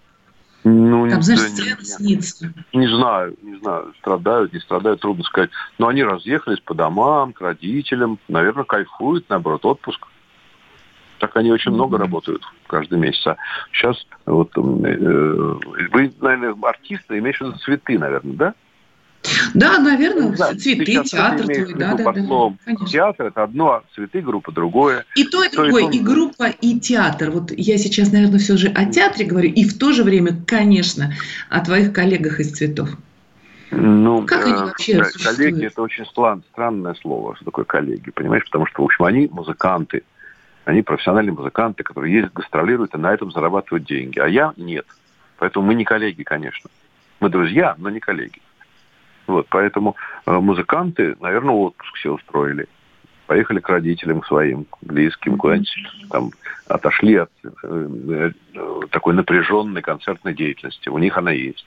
Ну, 0.68 1.08
Там, 1.08 1.22
знаешь, 1.22 1.42
сцена 1.42 1.84
снится. 1.84 2.52
Не 2.72 2.88
знаю, 2.88 3.36
не 3.40 3.56
знаю, 3.58 3.94
страдают, 4.00 4.52
не 4.52 4.58
страдают, 4.58 5.00
трудно 5.00 5.22
сказать. 5.22 5.50
Но 5.78 5.86
они 5.86 6.02
разъехались 6.02 6.58
по 6.58 6.74
домам, 6.74 7.32
к 7.32 7.40
родителям, 7.40 8.18
наверное, 8.26 8.64
кайфуют, 8.64 9.28
наоборот, 9.28 9.64
отпуск. 9.64 10.04
Так 11.20 11.36
они 11.36 11.52
очень 11.52 11.70
mm-hmm. 11.70 11.74
много 11.74 11.98
работают 11.98 12.42
каждый 12.66 12.98
месяц. 12.98 13.24
А 13.28 13.36
сейчас 13.70 14.04
вот 14.26 14.50
э, 14.56 14.60
вы, 14.60 16.12
наверное, 16.20 16.56
артисты, 16.68 17.16
имеешь 17.18 17.38
в 17.38 17.42
виду 17.42 17.58
цветы, 17.58 17.96
наверное, 17.96 18.34
да? 18.34 18.54
Да, 19.54 19.78
наверное, 19.78 20.36
да, 20.36 20.54
цветы, 20.54 21.02
театр 21.04 21.46
твой, 21.46 21.74
да, 21.74 21.94
да, 21.94 22.12
да. 22.12 22.86
Театр 22.86 23.26
это 23.26 23.42
одно, 23.42 23.72
а 23.72 23.84
цветы 23.94 24.20
группа 24.20 24.52
другое. 24.52 25.04
И 25.14 25.24
то, 25.24 25.42
и 25.42 25.50
другое, 25.50 25.90
и, 25.90 25.96
и 25.96 26.00
группа, 26.00 26.48
и 26.48 26.78
театр. 26.78 27.30
Вот 27.30 27.52
я 27.56 27.78
сейчас, 27.78 28.12
наверное, 28.12 28.38
все 28.38 28.56
же 28.56 28.68
о 28.68 28.86
театре 28.86 29.26
говорю, 29.26 29.50
и 29.50 29.64
в 29.64 29.78
то 29.78 29.92
же 29.92 30.02
время, 30.02 30.36
конечно, 30.46 31.12
о 31.48 31.64
твоих 31.64 31.92
коллегах 31.92 32.40
из 32.40 32.52
цветов. 32.52 32.90
Ну, 33.70 34.24
как 34.26 34.44
они 34.44 34.54
э, 34.54 34.56
вообще 34.56 35.02
коллеги 35.24 35.66
это 35.66 35.82
очень 35.82 36.06
стран, 36.06 36.42
странное 36.52 36.94
слово, 36.94 37.34
что 37.36 37.44
такое 37.46 37.64
коллеги, 37.64 38.10
понимаешь, 38.10 38.44
потому 38.44 38.66
что, 38.66 38.82
в 38.82 38.84
общем, 38.84 39.04
они 39.04 39.28
музыканты, 39.30 40.04
они 40.64 40.82
профессиональные 40.82 41.32
музыканты, 41.32 41.82
которые 41.82 42.14
ездят, 42.14 42.32
гастролируют 42.32 42.94
и 42.94 42.98
на 42.98 43.12
этом 43.12 43.32
зарабатывают 43.32 43.84
деньги, 43.84 44.18
а 44.18 44.28
я 44.28 44.52
нет. 44.56 44.86
Поэтому 45.38 45.66
мы 45.66 45.74
не 45.74 45.84
коллеги, 45.84 46.22
конечно. 46.22 46.70
Мы 47.20 47.28
друзья, 47.28 47.74
но 47.78 47.90
не 47.90 48.00
коллеги. 48.00 48.40
Вот, 49.26 49.46
поэтому 49.50 49.96
э, 50.26 50.32
музыканты, 50.32 51.16
наверное, 51.20 51.54
отпуск 51.54 51.94
все 51.96 52.14
устроили. 52.14 52.68
Поехали 53.26 53.58
к 53.58 53.68
родителям 53.68 54.22
своим, 54.24 54.66
близким, 54.82 55.36
куда-нибудь 55.36 55.74
там 56.10 56.30
отошли 56.68 57.16
от 57.16 57.30
э, 57.42 58.30
э, 58.54 58.80
такой 58.90 59.14
напряженной 59.14 59.82
концертной 59.82 60.32
деятельности. 60.32 60.88
У 60.88 60.98
них 60.98 61.18
она 61.18 61.32
есть. 61.32 61.66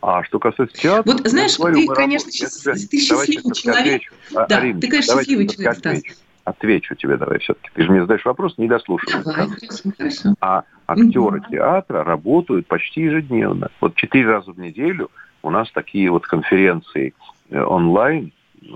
А 0.00 0.22
что 0.22 0.38
касается 0.38 0.76
театра... 0.76 1.02
Вот 1.12 1.26
знаешь, 1.26 1.58
говорю, 1.58 1.78
ты, 1.78 1.86
конечно, 1.88 2.30
счаст... 2.30 2.64
ты 2.64 2.98
счастливый 2.98 3.52
человек. 3.52 4.02
Отвечу. 4.02 4.14
Да, 4.48 4.56
Арина, 4.58 4.80
ты, 4.80 4.88
конечно, 4.88 5.16
счастливый 5.16 5.48
человек, 5.48 5.78
Стас. 5.78 6.02
Отвечу 6.44 6.94
тебе 6.94 7.16
давай 7.16 7.40
все-таки. 7.40 7.70
Ты 7.74 7.82
же 7.82 7.90
мне 7.90 8.02
задаешь 8.02 8.24
вопрос, 8.24 8.56
не 8.56 8.68
дослушивай. 8.68 9.24
Давай, 9.24 9.48
хорошо, 9.48 9.90
хорошо. 9.98 10.34
А 10.40 10.62
актеры 10.86 11.40
угу. 11.40 11.50
театра 11.50 12.04
работают 12.04 12.68
почти 12.68 13.00
ежедневно. 13.00 13.70
Вот 13.80 13.96
четыре 13.96 14.28
раза 14.28 14.52
в 14.52 14.58
неделю– 14.60 15.10
у 15.42 15.50
нас 15.50 15.70
такие 15.72 16.10
вот 16.10 16.26
конференции 16.26 17.14
э, 17.50 17.62
онлайн 17.62 18.32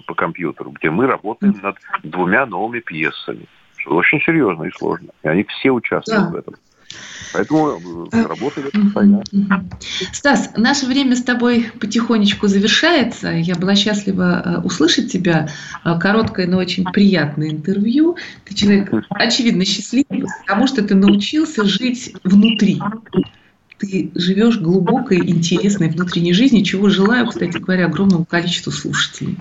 по 0.06 0.14
компьютеру, 0.14 0.70
где 0.70 0.90
мы 0.90 1.06
работаем 1.06 1.58
над 1.62 1.76
двумя 2.02 2.46
новыми 2.46 2.80
пьесами. 2.80 3.46
Что 3.76 3.96
очень 3.96 4.20
серьезно 4.20 4.64
и 4.64 4.70
сложно. 4.70 5.08
И 5.22 5.28
они 5.28 5.44
все 5.44 5.70
участвуют 5.70 6.24
да. 6.24 6.30
в 6.30 6.36
этом. 6.36 6.54
Поэтому 7.32 8.08
э, 8.12 8.26
работали 8.26 8.70
постоянно. 8.70 9.22
Стас, 10.12 10.50
наше 10.56 10.86
время 10.86 11.14
с 11.14 11.22
тобой 11.22 11.70
потихонечку 11.80 12.48
завершается. 12.48 13.28
Я 13.30 13.54
была 13.54 13.76
счастлива 13.76 14.42
э, 14.44 14.60
услышать 14.60 15.10
тебя. 15.10 15.48
Короткое, 15.84 16.46
но 16.46 16.58
очень 16.58 16.84
приятное 16.84 17.50
интервью. 17.50 18.16
Ты 18.44 18.54
человек, 18.54 18.92
очевидно, 19.10 19.64
счастливый, 19.64 20.24
потому 20.40 20.66
что 20.66 20.82
ты 20.82 20.94
научился 20.94 21.64
жить 21.64 22.14
внутри 22.24 22.80
ты 23.80 24.10
живешь 24.14 24.58
глубокой, 24.58 25.18
интересной 25.18 25.88
внутренней 25.88 26.34
жизнью, 26.34 26.64
чего 26.64 26.90
желаю, 26.90 27.26
кстати 27.26 27.56
говоря, 27.56 27.86
огромному 27.86 28.26
количеству 28.26 28.70
слушателей. 28.70 29.38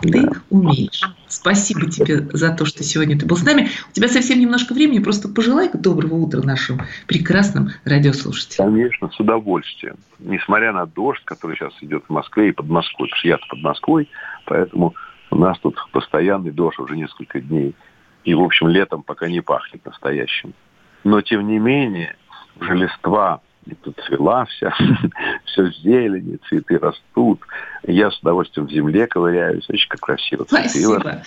Ты 0.00 0.28
умеешь. 0.50 1.02
Спасибо 1.28 1.88
тебе 1.88 2.28
за 2.32 2.50
то, 2.50 2.64
что 2.64 2.82
сегодня 2.82 3.18
ты 3.18 3.24
был 3.24 3.36
с 3.36 3.44
нами. 3.44 3.70
У 3.90 3.92
тебя 3.92 4.08
совсем 4.08 4.40
немножко 4.40 4.74
времени, 4.74 4.98
просто 4.98 5.28
пожелай 5.28 5.70
доброго 5.72 6.14
утра 6.14 6.42
нашим 6.42 6.80
прекрасным 7.06 7.70
радиослушателям. 7.84 8.72
Конечно, 8.72 9.10
с 9.10 9.20
удовольствием. 9.20 9.96
Несмотря 10.18 10.72
на 10.72 10.86
дождь, 10.86 11.22
который 11.24 11.56
сейчас 11.56 11.72
идет 11.80 12.04
в 12.08 12.12
Москве 12.12 12.48
и 12.48 12.52
под 12.52 12.68
Москвой, 12.68 13.08
потому 13.08 13.18
что 13.18 13.28
я 13.28 13.38
под 13.38 13.62
Москвой, 13.62 14.08
поэтому 14.46 14.94
у 15.30 15.36
нас 15.36 15.58
тут 15.60 15.76
постоянный 15.92 16.50
дождь 16.50 16.78
уже 16.78 16.96
несколько 16.96 17.40
дней. 17.40 17.74
И, 18.24 18.34
в 18.34 18.42
общем, 18.42 18.68
летом 18.68 19.02
пока 19.02 19.28
не 19.28 19.40
пахнет 19.40 19.84
настоящим. 19.84 20.52
Но, 21.04 21.20
тем 21.20 21.46
не 21.46 21.58
менее, 21.58 22.16
уже 22.60 22.74
листва 22.74 23.40
и 23.66 23.74
тут 23.74 24.00
цвела 24.06 24.44
вся, 24.46 24.74
все 25.44 25.70
зелени, 25.82 26.38
цветы 26.48 26.78
растут. 26.78 27.40
Я 27.86 28.10
с 28.10 28.18
удовольствием 28.18 28.66
в 28.66 28.70
земле 28.70 29.06
ковыряюсь, 29.06 29.68
очень 29.68 29.88
как 29.88 30.00
красиво. 30.00 30.44
Спасибо. 30.46 31.22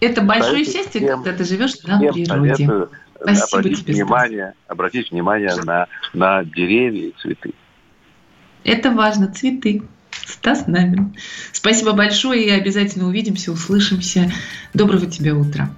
Это 0.00 0.22
большое 0.22 0.64
счастье, 0.64 1.00
всем, 1.00 1.22
когда 1.22 1.38
ты 1.38 1.44
живешь 1.44 1.82
на 1.84 1.98
природе. 1.98 2.54
Советую 2.54 2.90
Спасибо 3.20 3.58
обратить 3.58 3.84
тебе, 3.84 3.94
внимание, 3.94 4.54
обратить 4.68 5.10
внимание 5.10 5.54
на, 5.64 5.86
на 6.12 6.44
деревья 6.44 7.08
и 7.08 7.14
цветы. 7.18 7.54
Это 8.64 8.90
важно, 8.90 9.32
цветы. 9.32 9.82
Стас 10.10 10.66
Намин. 10.66 11.14
Спасибо 11.52 11.92
большое 11.92 12.44
и 12.44 12.50
обязательно 12.50 13.06
увидимся, 13.06 13.52
услышимся. 13.52 14.30
Доброго 14.74 15.06
тебе 15.06 15.32
утра. 15.32 15.70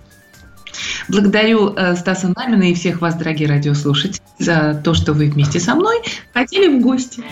Благодарю 1.08 1.74
э, 1.74 1.96
Стаса 1.96 2.32
Намина 2.36 2.70
и 2.70 2.74
всех 2.74 3.00
вас, 3.00 3.14
дорогие 3.14 3.48
радиослушатели, 3.48 4.20
за 4.38 4.80
то, 4.84 4.94
что 4.94 5.12
вы 5.12 5.30
вместе 5.30 5.60
со 5.60 5.74
мной 5.74 5.98
ходили 6.32 6.68
в 6.68 6.80
гости. 6.80 7.22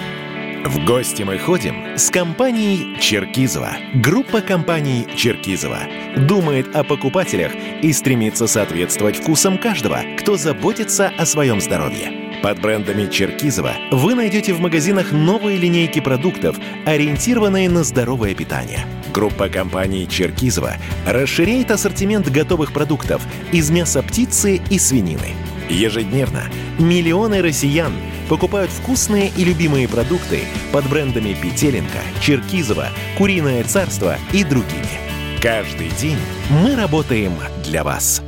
В 0.65 0.85
гости 0.85 1.23
мы 1.23 1.39
ходим 1.39 1.97
с 1.97 2.11
компанией 2.11 2.99
Черкизова. 3.01 3.77
Группа 3.95 4.41
компаний 4.41 5.07
Черкизова 5.17 5.79
думает 6.17 6.75
о 6.75 6.83
покупателях 6.83 7.53
и 7.83 7.93
стремится 7.93 8.49
соответствовать 8.49 9.17
вкусам 9.17 9.59
каждого, 9.59 10.03
кто 10.19 10.37
заботится 10.37 11.13
о 11.17 11.25
своем 11.25 11.61
здоровье. 11.61 12.26
Под 12.43 12.61
брендами 12.61 13.11
Черкизова 13.11 13.73
вы 13.91 14.15
найдете 14.15 14.53
в 14.53 14.61
магазинах 14.61 15.13
новые 15.13 15.57
линейки 15.57 16.01
продуктов, 16.01 16.57
ориентированные 16.85 17.69
на 17.69 17.83
здоровое 17.83 18.35
питание. 18.35 18.81
Группа 19.13 19.49
компаний 19.49 20.07
Черкизова 20.09 20.75
расширяет 21.07 21.71
ассортимент 21.71 22.31
готовых 22.31 22.73
продуктов 22.73 23.23
из 23.53 23.71
мяса 23.71 24.03
птицы 24.03 24.61
и 24.71 24.79
свинины. 24.79 25.35
Ежедневно 25.69 26.45
миллионы 26.79 27.43
россиян 27.43 27.93
покупают 28.29 28.71
вкусные 28.71 29.33
и 29.37 29.45
любимые 29.45 29.89
продукты 29.89 30.41
под 30.73 30.89
брендами 30.89 31.35
Петеленко, 31.41 31.99
Черкизова, 32.21 32.89
Куриное 33.17 33.65
царство 33.65 34.17
и 34.33 34.45
другими. 34.45 35.01
Каждый 35.41 35.89
день 35.99 36.19
мы 36.51 36.77
работаем 36.77 37.33
для 37.65 37.83
вас. 37.83 38.23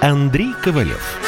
Андрей 0.00 0.52
Ковалев. 0.62 1.27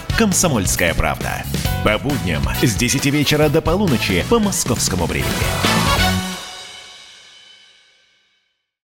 «Комсомольская 0.21 0.93
правда». 0.93 1.43
По 1.83 1.97
будням 1.97 2.43
с 2.61 2.75
10 2.75 3.07
вечера 3.07 3.49
до 3.49 3.59
полуночи 3.59 4.23
по 4.29 4.37
московскому 4.37 5.07
времени. 5.07 5.70